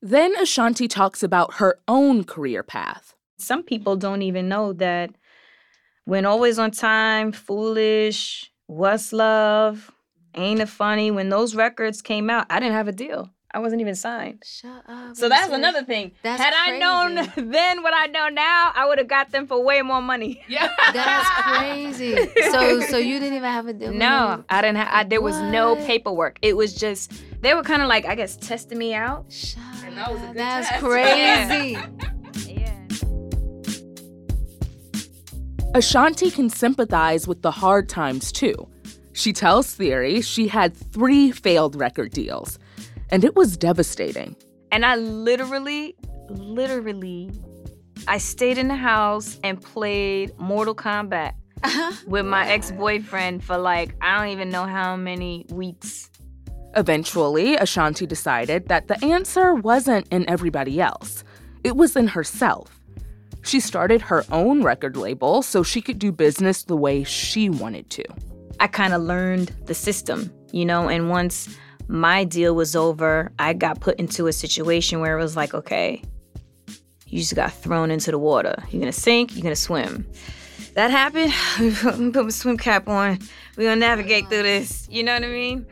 Then 0.00 0.34
Ashanti 0.36 0.88
talks 0.88 1.22
about 1.22 1.54
her 1.54 1.78
own 1.86 2.24
career 2.24 2.62
path. 2.62 3.14
Some 3.38 3.62
people 3.62 3.96
don't 3.96 4.22
even 4.22 4.48
know 4.48 4.72
that 4.74 5.10
when 6.04 6.24
Always 6.26 6.58
on 6.58 6.70
Time, 6.70 7.32
Foolish, 7.32 8.50
What's 8.66 9.12
Love, 9.12 9.90
Ain't 10.34 10.60
It 10.60 10.68
Funny, 10.68 11.10
when 11.10 11.28
those 11.28 11.54
records 11.54 12.02
came 12.02 12.28
out, 12.30 12.46
I 12.50 12.60
didn't 12.60 12.74
have 12.74 12.88
a 12.88 12.92
deal. 12.92 13.30
I 13.52 13.60
wasn't 13.60 13.80
even 13.82 13.94
signed. 13.94 14.42
Shut 14.44 14.82
up. 14.88 15.14
So 15.14 15.28
that's 15.28 15.52
another 15.52 15.84
thing. 15.84 16.10
That's 16.24 16.42
Had 16.42 16.52
crazy. 16.54 16.74
I 16.74 16.78
known 16.80 17.14
then 17.52 17.84
what 17.84 17.94
I 17.94 18.06
know 18.06 18.28
now, 18.28 18.72
I 18.74 18.84
would 18.84 18.98
have 18.98 19.06
got 19.06 19.30
them 19.30 19.46
for 19.46 19.62
way 19.62 19.80
more 19.82 20.02
money. 20.02 20.42
Yeah. 20.48 20.68
That's 20.92 21.28
crazy. 21.42 22.16
So 22.50 22.80
so 22.90 22.96
you 22.98 23.20
didn't 23.20 23.36
even 23.36 23.48
have 23.50 23.68
a 23.68 23.72
deal? 23.72 23.92
No, 23.92 24.44
I 24.50 24.60
didn't 24.60 24.78
have 24.78 24.88
I, 24.90 25.04
there 25.04 25.22
was 25.22 25.38
no 25.40 25.76
paperwork. 25.86 26.38
It 26.42 26.56
was 26.56 26.74
just 26.74 27.12
they 27.42 27.54
were 27.54 27.62
kind 27.62 27.80
of 27.80 27.86
like 27.88 28.06
I 28.06 28.16
guess 28.16 28.36
testing 28.36 28.76
me 28.78 28.92
out. 28.92 29.26
Shut 29.32 29.62
And 29.84 29.96
that 29.96 30.12
was 30.12 30.20
a 30.20 30.26
good 30.26 30.36
That's 30.36 30.68
test. 30.68 30.82
crazy. 30.82 31.78
Ashanti 35.74 36.30
can 36.30 36.48
sympathize 36.50 37.26
with 37.26 37.42
the 37.42 37.50
hard 37.50 37.88
times 37.88 38.30
too. 38.30 38.54
She 39.12 39.32
tells 39.32 39.74
Theory 39.74 40.20
she 40.20 40.46
had 40.46 40.76
three 40.76 41.32
failed 41.32 41.74
record 41.74 42.12
deals, 42.12 42.60
and 43.10 43.24
it 43.24 43.34
was 43.34 43.56
devastating. 43.56 44.36
And 44.70 44.86
I 44.86 44.94
literally, 44.94 45.96
literally, 46.28 47.32
I 48.06 48.18
stayed 48.18 48.56
in 48.56 48.68
the 48.68 48.76
house 48.76 49.40
and 49.42 49.60
played 49.60 50.30
Mortal 50.38 50.76
Kombat 50.76 51.32
uh-huh. 51.64 51.92
with 52.06 52.24
my 52.24 52.48
ex 52.48 52.70
boyfriend 52.70 53.42
for 53.42 53.58
like, 53.58 53.96
I 54.00 54.16
don't 54.16 54.28
even 54.28 54.50
know 54.50 54.66
how 54.66 54.94
many 54.94 55.44
weeks. 55.50 56.08
Eventually, 56.76 57.56
Ashanti 57.56 58.06
decided 58.06 58.68
that 58.68 58.86
the 58.86 59.04
answer 59.04 59.54
wasn't 59.54 60.06
in 60.12 60.28
everybody 60.30 60.80
else, 60.80 61.24
it 61.64 61.76
was 61.76 61.96
in 61.96 62.06
herself. 62.06 62.73
She 63.44 63.60
started 63.60 64.00
her 64.02 64.24
own 64.32 64.62
record 64.62 64.96
label 64.96 65.42
so 65.42 65.62
she 65.62 65.82
could 65.82 65.98
do 65.98 66.10
business 66.10 66.64
the 66.64 66.76
way 66.76 67.04
she 67.04 67.50
wanted 67.50 67.90
to. 67.90 68.04
I 68.58 68.66
kind 68.66 68.94
of 68.94 69.02
learned 69.02 69.54
the 69.66 69.74
system, 69.74 70.32
you 70.50 70.64
know, 70.64 70.88
and 70.88 71.10
once 71.10 71.54
my 71.86 72.24
deal 72.24 72.54
was 72.54 72.74
over, 72.74 73.30
I 73.38 73.52
got 73.52 73.80
put 73.80 73.98
into 73.98 74.26
a 74.26 74.32
situation 74.32 75.00
where 75.00 75.18
it 75.18 75.22
was 75.22 75.36
like, 75.36 75.52
okay, 75.52 76.02
you 77.06 77.18
just 77.18 77.34
got 77.34 77.52
thrown 77.52 77.90
into 77.90 78.10
the 78.10 78.18
water. 78.18 78.56
You're 78.70 78.80
gonna 78.80 78.92
sink, 78.92 79.34
you're 79.34 79.42
gonna 79.42 79.56
swim. 79.56 80.06
That 80.74 80.90
happened, 80.90 81.32
put 82.12 82.24
my 82.24 82.30
swim 82.30 82.56
cap 82.56 82.88
on. 82.88 83.18
We're 83.56 83.68
gonna 83.68 83.76
navigate 83.76 84.28
through 84.28 84.42
this. 84.44 84.88
You 84.90 85.02
know 85.02 85.14
what 85.14 85.24
I 85.24 85.28
mean? 85.28 85.66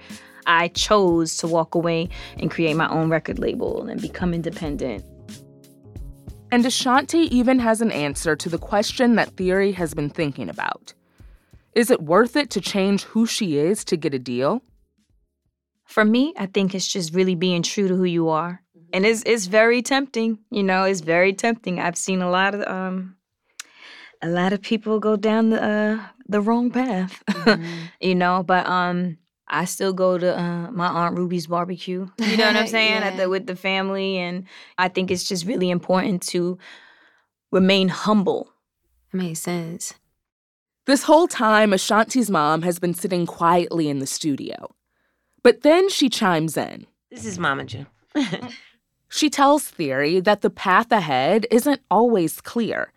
I 0.46 0.68
chose 0.68 1.36
to 1.38 1.46
walk 1.46 1.74
away 1.74 2.10
and 2.38 2.50
create 2.50 2.74
my 2.74 2.88
own 2.88 3.08
record 3.08 3.38
label 3.38 3.86
and 3.86 4.00
become 4.00 4.34
independent. 4.34 5.04
And 6.52 6.66
Ashanti 6.66 7.34
even 7.34 7.60
has 7.60 7.80
an 7.80 7.90
answer 7.90 8.36
to 8.36 8.48
the 8.50 8.58
question 8.58 9.14
that 9.16 9.30
Theory 9.38 9.72
has 9.72 9.94
been 9.94 10.10
thinking 10.10 10.50
about. 10.50 10.92
Is 11.74 11.90
it 11.90 12.02
worth 12.02 12.36
it 12.36 12.50
to 12.50 12.60
change 12.60 13.04
who 13.04 13.24
she 13.24 13.56
is 13.56 13.86
to 13.86 13.96
get 13.96 14.12
a 14.12 14.18
deal? 14.18 14.62
For 15.86 16.04
me, 16.04 16.34
I 16.36 16.44
think 16.44 16.74
it's 16.74 16.86
just 16.86 17.14
really 17.14 17.34
being 17.34 17.62
true 17.62 17.88
to 17.88 17.96
who 17.96 18.04
you 18.04 18.28
are. 18.28 18.60
And 18.92 19.06
it's 19.06 19.22
it's 19.24 19.46
very 19.46 19.80
tempting, 19.80 20.40
you 20.50 20.62
know, 20.62 20.84
it's 20.84 21.00
very 21.00 21.32
tempting. 21.32 21.80
I've 21.80 21.96
seen 21.96 22.20
a 22.20 22.28
lot 22.28 22.54
of 22.54 22.60
um 22.68 23.16
a 24.20 24.28
lot 24.28 24.52
of 24.52 24.60
people 24.60 25.00
go 25.00 25.16
down 25.16 25.48
the 25.48 25.62
uh 25.62 26.06
the 26.28 26.42
wrong 26.42 26.70
path. 26.70 27.22
you 28.00 28.14
know, 28.14 28.42
but 28.42 28.66
um 28.66 29.16
I 29.52 29.64
still 29.66 29.92
go 29.92 30.18
to 30.18 30.38
uh, 30.38 30.70
my 30.70 30.86
aunt 30.88 31.16
Ruby's 31.16 31.46
barbecue. 31.46 32.08
You 32.18 32.36
know 32.36 32.46
what 32.46 32.56
I'm 32.56 32.66
saying? 32.66 33.02
At 33.02 33.14
Yeah. 33.14 33.20
the 33.24 33.28
with 33.28 33.46
the 33.46 33.56
family 33.56 34.16
and 34.18 34.44
I 34.78 34.88
think 34.88 35.10
it's 35.10 35.24
just 35.28 35.46
really 35.46 35.70
important 35.70 36.22
to 36.28 36.58
remain 37.50 37.88
humble. 37.88 38.50
It 39.12 39.16
makes 39.18 39.40
sense. 39.40 39.94
This 40.86 41.04
whole 41.04 41.28
time, 41.28 41.72
Ashanti's 41.72 42.30
mom 42.30 42.62
has 42.62 42.78
been 42.80 42.94
sitting 42.94 43.26
quietly 43.26 43.88
in 43.88 43.98
the 44.00 44.06
studio. 44.06 44.74
But 45.42 45.62
then 45.62 45.88
she 45.88 46.08
chimes 46.08 46.56
in. 46.56 46.86
This 47.10 47.24
is 47.24 47.38
Mama 47.38 47.64
June. 47.64 47.86
She 49.14 49.28
tells 49.28 49.64
Theory 49.64 50.20
that 50.20 50.40
the 50.40 50.48
path 50.48 50.90
ahead 50.90 51.46
isn't 51.50 51.82
always 51.90 52.40
clear. 52.40 52.92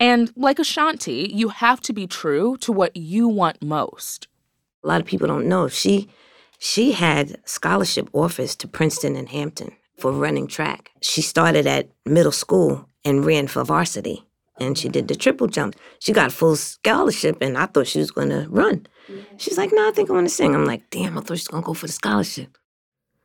And 0.00 0.32
like 0.34 0.58
Ashanti, 0.58 1.30
you 1.32 1.50
have 1.50 1.80
to 1.82 1.92
be 1.92 2.08
true 2.08 2.56
to 2.56 2.72
what 2.72 2.96
you 2.96 3.28
want 3.28 3.62
most. 3.62 4.26
A 4.82 4.88
lot 4.88 5.00
of 5.00 5.06
people 5.06 5.28
don't 5.28 5.46
know 5.46 5.68
she 5.68 6.08
she 6.58 6.92
had 6.92 7.40
scholarship 7.44 8.08
offers 8.12 8.54
to 8.56 8.68
Princeton 8.68 9.16
and 9.16 9.28
Hampton 9.28 9.72
for 9.98 10.12
running 10.12 10.46
track. 10.46 10.90
She 11.00 11.20
started 11.20 11.66
at 11.66 11.88
middle 12.06 12.30
school 12.30 12.88
and 13.04 13.24
ran 13.24 13.48
for 13.48 13.64
varsity. 13.64 14.24
And 14.60 14.78
she 14.78 14.88
did 14.88 15.08
the 15.08 15.16
triple 15.16 15.48
jump. 15.48 15.74
She 15.98 16.12
got 16.12 16.30
full 16.30 16.54
scholarship, 16.54 17.38
and 17.40 17.58
I 17.58 17.66
thought 17.66 17.88
she 17.88 17.98
was 17.98 18.12
going 18.12 18.28
to 18.28 18.46
run. 18.48 18.86
She's 19.38 19.58
like, 19.58 19.70
"No, 19.72 19.88
I 19.88 19.92
think 19.92 20.08
I 20.08 20.12
want 20.12 20.28
to 20.28 20.34
sing." 20.34 20.54
I'm 20.54 20.66
like, 20.66 20.88
"Damn, 20.90 21.18
I 21.18 21.22
thought 21.22 21.38
she 21.38 21.42
was 21.42 21.48
going 21.48 21.62
to 21.64 21.66
go 21.66 21.74
for 21.74 21.86
the 21.86 21.92
scholarship." 21.92 22.56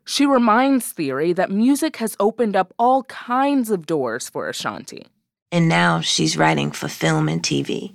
She 0.05 0.25
reminds 0.25 0.91
Theory 0.93 1.33
that 1.33 1.51
music 1.51 1.97
has 1.97 2.15
opened 2.19 2.55
up 2.55 2.73
all 2.79 3.03
kinds 3.03 3.69
of 3.69 3.85
doors 3.85 4.29
for 4.29 4.47
Ashanti. 4.47 5.05
And 5.51 5.69
now 5.69 6.01
she's 6.01 6.37
writing 6.37 6.71
for 6.71 6.87
film 6.87 7.29
and 7.29 7.43
TV, 7.43 7.93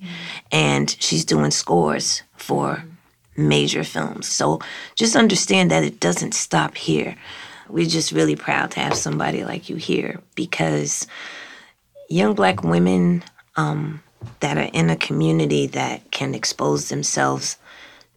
and 0.52 0.94
she's 1.00 1.24
doing 1.24 1.50
scores 1.50 2.22
for 2.36 2.84
major 3.36 3.84
films. 3.84 4.26
So 4.26 4.60
just 4.94 5.16
understand 5.16 5.70
that 5.70 5.84
it 5.84 6.00
doesn't 6.00 6.34
stop 6.34 6.76
here. 6.76 7.16
We're 7.68 7.86
just 7.86 8.12
really 8.12 8.36
proud 8.36 8.72
to 8.72 8.80
have 8.80 8.94
somebody 8.94 9.44
like 9.44 9.68
you 9.68 9.76
here 9.76 10.20
because 10.34 11.06
young 12.08 12.34
black 12.34 12.62
women 12.62 13.24
um, 13.56 14.02
that 14.40 14.58
are 14.58 14.70
in 14.72 14.90
a 14.90 14.96
community 14.96 15.66
that 15.68 16.10
can 16.10 16.34
expose 16.34 16.88
themselves 16.88 17.56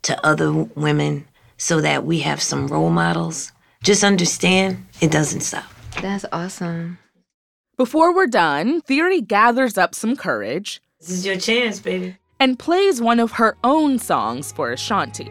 to 0.03 0.25
other 0.25 0.51
women 0.51 1.25
so 1.57 1.81
that 1.81 2.05
we 2.05 2.19
have 2.19 2.41
some 2.41 2.67
role 2.67 2.89
models. 2.89 3.51
Just 3.83 4.03
understand 4.03 4.85
it 5.01 5.11
doesn't 5.11 5.41
stop. 5.41 5.65
That's 6.01 6.25
awesome. 6.31 6.97
Before 7.77 8.13
we're 8.13 8.27
done, 8.27 8.81
Theory 8.81 9.21
gathers 9.21 9.77
up 9.77 9.95
some 9.95 10.15
courage 10.15 10.81
This 10.99 11.09
is 11.09 11.25
your 11.25 11.37
chance, 11.37 11.79
baby. 11.79 12.17
And 12.39 12.59
plays 12.59 13.01
one 13.01 13.19
of 13.19 13.31
her 13.33 13.57
own 13.63 13.97
songs 13.99 14.51
for 14.51 14.71
Ashanti. 14.71 15.29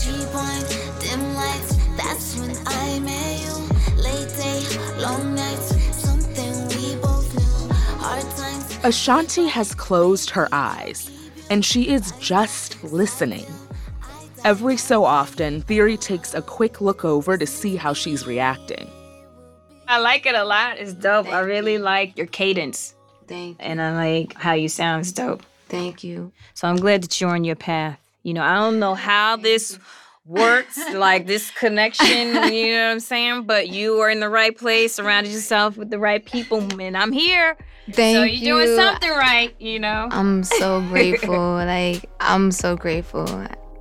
Cheap 0.00 0.34
wine, 0.34 0.64
dim 1.00 1.34
lights, 1.34 1.76
that's 1.96 2.38
when 2.38 2.56
I 2.66 2.98
met 3.00 3.40
you. 3.42 4.02
Late 4.02 4.28
day, 4.36 4.62
long 4.98 5.34
nights, 5.34 5.74
something 5.96 6.68
we 6.68 6.96
both 7.00 7.34
knew. 7.34 7.74
Hard 7.98 8.22
times. 8.36 8.78
Ashanti 8.84 9.46
has 9.46 9.74
closed 9.74 10.30
her 10.30 10.48
eyes, 10.52 11.10
and 11.50 11.64
she 11.64 11.88
is 11.88 12.12
just 12.20 12.82
listening. 12.84 13.46
Every 14.44 14.76
so 14.76 15.04
often, 15.04 15.62
Theory 15.62 15.96
takes 15.96 16.34
a 16.34 16.42
quick 16.42 16.80
look 16.80 17.04
over 17.04 17.38
to 17.38 17.46
see 17.46 17.76
how 17.76 17.92
she's 17.92 18.26
reacting. 18.26 18.90
I 19.86 19.98
like 19.98 20.26
it 20.26 20.34
a 20.34 20.44
lot. 20.44 20.78
It's 20.78 20.94
dope. 20.94 21.28
I 21.28 21.40
really 21.40 21.78
like 21.78 22.16
your 22.16 22.26
cadence. 22.26 22.94
Thank 23.32 23.56
And 23.60 23.80
I 23.80 23.94
like 23.94 24.34
how 24.34 24.52
you 24.52 24.68
sound. 24.68 25.00
It's 25.00 25.12
dope. 25.12 25.42
thank 25.68 26.04
you. 26.04 26.32
So 26.52 26.68
I'm 26.68 26.76
glad 26.76 27.02
that 27.02 27.18
you're 27.18 27.30
on 27.30 27.44
your 27.44 27.56
path. 27.56 27.98
You 28.22 28.34
know, 28.34 28.42
I 28.42 28.56
don't 28.56 28.78
know 28.78 28.94
how 28.94 29.36
this 29.36 29.78
works, 30.26 30.78
like 30.94 31.26
this 31.26 31.50
connection, 31.50 32.52
you 32.52 32.72
know 32.72 32.86
what 32.86 32.92
I'm 32.92 33.00
saying? 33.00 33.44
But 33.44 33.68
you 33.68 33.98
are 34.00 34.10
in 34.10 34.20
the 34.20 34.28
right 34.28 34.56
place, 34.56 34.94
surrounded 34.94 35.32
yourself 35.32 35.78
with 35.78 35.88
the 35.88 35.98
right 35.98 36.22
people, 36.24 36.58
and 36.78 36.94
I'm 36.94 37.10
here. 37.10 37.56
Thank 37.90 38.14
you. 38.14 38.20
so 38.20 38.24
you. 38.24 38.32
you're 38.32 38.64
doing 38.66 38.76
something 38.76 39.10
right, 39.10 39.54
you 39.58 39.78
know? 39.80 40.08
I'm 40.10 40.44
so 40.44 40.80
grateful. 40.90 41.54
like 41.54 42.04
I'm 42.20 42.52
so 42.52 42.76
grateful. 42.76 43.26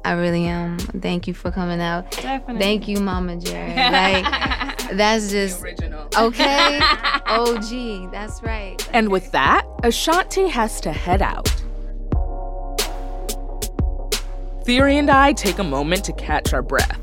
I 0.04 0.14
really 0.14 0.46
am. 0.46 0.80
Thank 0.80 1.28
you 1.28 1.34
for 1.34 1.52
coming 1.52 1.82
out. 1.82 2.10
Definitely. 2.12 2.60
Thank 2.60 2.88
you, 2.88 3.02
Mama 3.02 3.36
Jerry. 3.36 3.76
Like 3.76 4.26
that's 4.94 5.30
just 5.32 5.64
okay. 6.18 6.80
OG. 7.26 8.12
That's 8.12 8.42
right. 8.44 8.78
And 8.94 9.10
with 9.10 9.32
that, 9.32 9.66
Ashanti 9.84 10.48
has 10.48 10.80
to 10.82 10.92
head 10.92 11.22
out. 11.22 11.48
Theory 14.64 14.98
and 14.98 15.10
I 15.10 15.34
take 15.34 15.58
a 15.60 15.64
moment 15.64 16.06
to 16.06 16.14
catch 16.14 16.54
our 16.54 16.62
breath. 16.62 17.00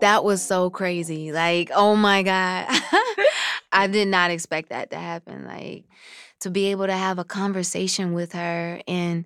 That 0.00 0.22
was 0.24 0.40
so 0.42 0.70
crazy. 0.70 1.32
Like, 1.32 1.70
oh 1.74 1.96
my 1.96 2.22
God. 2.22 2.66
I 3.72 3.86
did 3.88 4.08
not 4.08 4.30
expect 4.30 4.70
that 4.70 4.90
to 4.90 4.96
happen. 4.96 5.44
Like, 5.44 5.84
to 6.40 6.50
be 6.50 6.66
able 6.70 6.86
to 6.86 6.92
have 6.94 7.18
a 7.18 7.24
conversation 7.24 8.12
with 8.12 8.32
her 8.32 8.80
and 8.88 9.24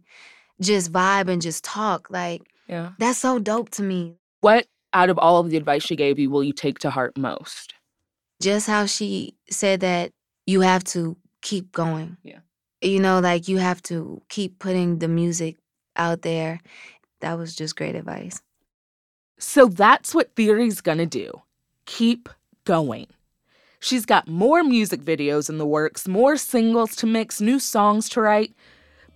just 0.61 0.93
vibe 0.93 1.29
and 1.29 1.41
just 1.43 1.63
talk. 1.63 2.09
Like, 2.11 2.43
Yeah. 2.69 2.91
that's 2.99 3.19
so 3.19 3.39
dope 3.39 3.71
to 3.71 3.83
me. 3.83 4.17
What 4.41 4.67
out 4.95 5.11
of 5.11 5.19
all 5.19 5.39
of 5.39 5.51
the 5.51 5.57
advice 5.57 5.83
she 5.83 5.97
gave 5.97 6.19
you 6.19 6.31
will 6.31 6.45
you 6.45 6.53
take 6.53 6.79
to 6.81 6.91
heart 6.91 7.19
most? 7.19 7.75
Just 8.41 8.67
how 8.67 8.87
she 8.87 9.35
said 9.51 9.81
that 9.81 10.13
you 10.47 10.61
have 10.63 10.85
to 10.85 11.17
keep 11.43 11.73
going. 11.73 12.17
Yeah. 12.23 12.39
You 12.81 13.01
know, 13.01 13.21
like 13.21 13.49
you 13.49 13.59
have 13.59 13.83
to 13.85 14.23
keep 14.29 14.59
putting 14.59 14.99
the 14.99 15.09
music 15.09 15.57
out 15.97 16.23
there. 16.23 16.61
That 17.21 17.39
was 17.39 17.55
just 17.55 17.77
great 17.77 17.95
advice. 17.95 18.41
So 19.39 19.67
that's 19.67 20.15
what 20.15 20.35
Theory's 20.37 20.81
gonna 20.81 21.07
do 21.07 21.43
keep 21.87 22.29
going. 22.65 23.07
She's 23.81 24.07
got 24.07 24.27
more 24.27 24.65
music 24.65 25.03
videos 25.03 25.51
in 25.51 25.59
the 25.59 25.67
works, 25.67 26.09
more 26.09 26.39
singles 26.39 26.97
to 26.97 27.07
mix, 27.07 27.43
new 27.43 27.59
songs 27.59 28.09
to 28.11 28.23
write. 28.23 28.55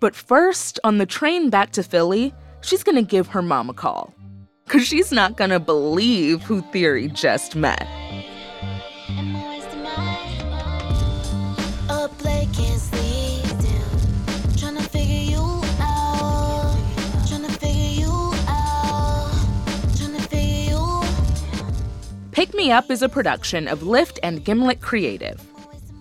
But 0.00 0.14
first, 0.14 0.78
on 0.84 0.98
the 0.98 1.06
train 1.06 1.48
back 1.48 1.70
to 1.72 1.82
Philly, 1.82 2.34
she's 2.60 2.82
gonna 2.82 3.02
give 3.02 3.28
her 3.28 3.40
mom 3.40 3.70
a 3.70 3.74
call. 3.74 4.12
Cause 4.68 4.86
she's 4.86 5.10
not 5.10 5.36
gonna 5.36 5.58
believe 5.58 6.42
who 6.42 6.60
Theory 6.60 7.08
just 7.08 7.56
met. 7.56 7.88
Up 11.88 12.22
late, 12.22 12.48
can't 12.52 12.78
sleep 12.78 13.48
down. 13.48 13.88
Tryna 14.56 14.82
figure 14.82 15.32
you 15.32 15.62
out. 15.80 16.76
Tryna 17.26 17.50
figure 17.58 18.02
you 18.02 18.12
out. 18.46 19.30
Tryna 19.96 20.20
figure 20.28 20.70
you 20.70 21.02
Pick 22.32 22.52
Me 22.52 22.70
Up 22.70 22.90
is 22.90 23.00
a 23.00 23.08
production 23.08 23.68
of 23.68 23.80
Lyft 23.80 24.18
and 24.22 24.44
Gimlet 24.44 24.82
Creative. 24.82 25.40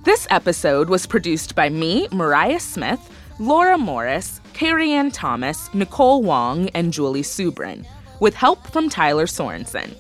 This 0.04 0.28
episode 0.30 0.90
was 0.90 1.06
produced 1.06 1.56
by 1.56 1.70
me, 1.70 2.08
Mariah 2.12 2.60
Smith, 2.60 3.00
Laura 3.40 3.78
Morris, 3.78 4.42
Carrie 4.54 4.92
Ann 4.92 5.12
Thomas, 5.12 5.74
Nicole 5.74 6.22
Wong, 6.22 6.70
and 6.70 6.92
Julie 6.92 7.22
Subrin, 7.22 7.86
with 8.20 8.34
help 8.34 8.66
from 8.68 8.90
Tyler 8.90 9.26
Sorensen. 9.26 9.96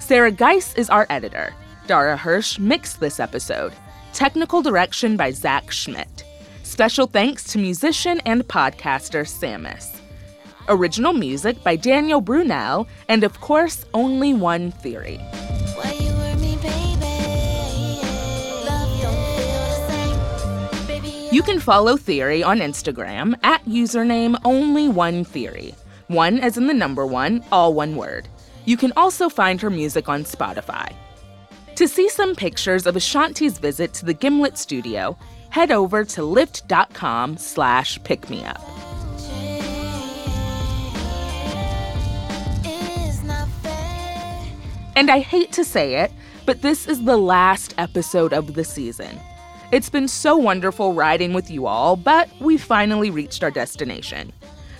Sarah 0.00 0.30
Geis 0.32 0.74
is 0.74 0.88
our 0.90 1.06
editor. 1.10 1.54
Dara 1.86 2.16
Hirsch 2.16 2.58
mixed 2.58 3.00
this 3.00 3.20
episode. 3.20 3.72
Technical 4.12 4.62
direction 4.62 5.16
by 5.16 5.30
Zach 5.30 5.70
Schmidt. 5.70 6.24
Special 6.62 7.06
thanks 7.06 7.44
to 7.44 7.58
musician 7.58 8.20
and 8.26 8.46
podcaster 8.46 9.24
Samus. 9.26 9.96
Original 10.68 11.12
music 11.14 11.62
by 11.64 11.76
Daniel 11.76 12.20
Brunel, 12.20 12.86
and 13.08 13.24
of 13.24 13.40
course, 13.40 13.86
Only 13.94 14.34
One 14.34 14.70
Theory. 14.70 15.18
You 15.18 16.12
with 16.16 16.40
me, 16.40 16.56
baby? 16.56 18.00
Love 18.66 19.00
don't 19.00 19.24
feel 19.36 19.64
the 19.64 19.88
same. 19.88 20.86
Baby, 20.86 21.28
You 21.32 21.42
can 21.42 21.58
follow 21.58 21.96
Theory 21.96 22.42
on 22.42 22.58
Instagram 22.58 23.34
at 23.42 23.64
username 23.64 24.38
only 24.44 24.88
one 24.88 25.24
theory. 25.24 25.74
One 26.08 26.40
as 26.40 26.56
in 26.56 26.66
the 26.66 26.74
number 26.74 27.06
one, 27.06 27.44
all 27.52 27.74
one 27.74 27.94
word. 27.94 28.28
You 28.64 28.78
can 28.78 28.92
also 28.96 29.28
find 29.28 29.60
her 29.60 29.68
music 29.68 30.08
on 30.08 30.24
Spotify. 30.24 30.94
To 31.76 31.86
see 31.86 32.08
some 32.08 32.34
pictures 32.34 32.86
of 32.86 32.96
Ashanti's 32.96 33.58
visit 33.58 33.92
to 33.94 34.06
the 34.06 34.14
Gimlet 34.14 34.56
studio, 34.56 35.18
head 35.50 35.70
over 35.70 36.04
to 36.04 36.22
lyft.com 36.22 37.36
slash 37.36 37.98
pickmeup. 38.00 38.58
And 44.96 45.10
I 45.10 45.20
hate 45.20 45.52
to 45.52 45.62
say 45.62 45.96
it, 45.96 46.10
but 46.46 46.62
this 46.62 46.88
is 46.88 47.04
the 47.04 47.18
last 47.18 47.74
episode 47.76 48.32
of 48.32 48.54
the 48.54 48.64
season. 48.64 49.20
It's 49.70 49.90
been 49.90 50.08
so 50.08 50.38
wonderful 50.38 50.94
riding 50.94 51.34
with 51.34 51.50
you 51.50 51.66
all, 51.66 51.96
but 51.96 52.30
we 52.40 52.56
finally 52.56 53.10
reached 53.10 53.44
our 53.44 53.50
destination. 53.50 54.32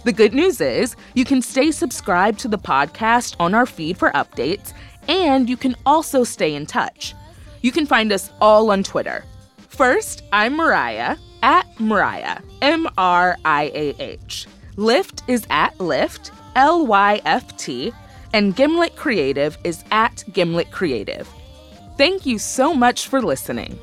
The 0.09 0.13
good 0.15 0.33
news 0.33 0.63
is 0.63 0.97
you 1.13 1.27
can 1.27 1.43
stay 1.43 1.71
subscribed 1.71 2.39
to 2.39 2.49
the 2.49 2.57
podcast 2.57 3.37
on 3.39 3.55
our 3.55 3.67
feed 3.67 3.99
for 3.99 4.11
updates, 4.13 4.73
and 5.07 5.51
you 5.51 5.59
can 5.59 5.77
also 5.85 6.25
stay 6.25 6.55
in 6.55 6.65
touch. 6.65 7.15
You 7.61 7.73
can 7.73 7.85
find 7.85 8.11
us 8.11 8.31
all 8.41 8.71
on 8.71 8.83
Twitter. 8.83 9.27
First, 9.69 10.23
I'm 10.33 10.57
Mariah 10.57 11.19
at 11.43 11.79
Mariah, 11.79 12.39
M 12.63 12.89
R 12.97 13.37
I 13.45 13.65
A 13.75 13.95
H. 13.99 14.47
Lyft 14.77 15.29
is 15.29 15.47
at 15.51 15.77
Lyft, 15.77 16.31
L 16.57 16.87
Y 16.87 17.21
F 17.27 17.55
T, 17.59 17.93
and 18.33 18.57
Gimlet 18.57 18.97
Creative 18.97 19.59
is 19.63 19.85
at 19.91 20.25
Gimlet 20.33 20.71
Creative. 20.71 21.29
Thank 21.99 22.25
you 22.25 22.39
so 22.39 22.73
much 22.73 23.09
for 23.09 23.21
listening. 23.21 23.79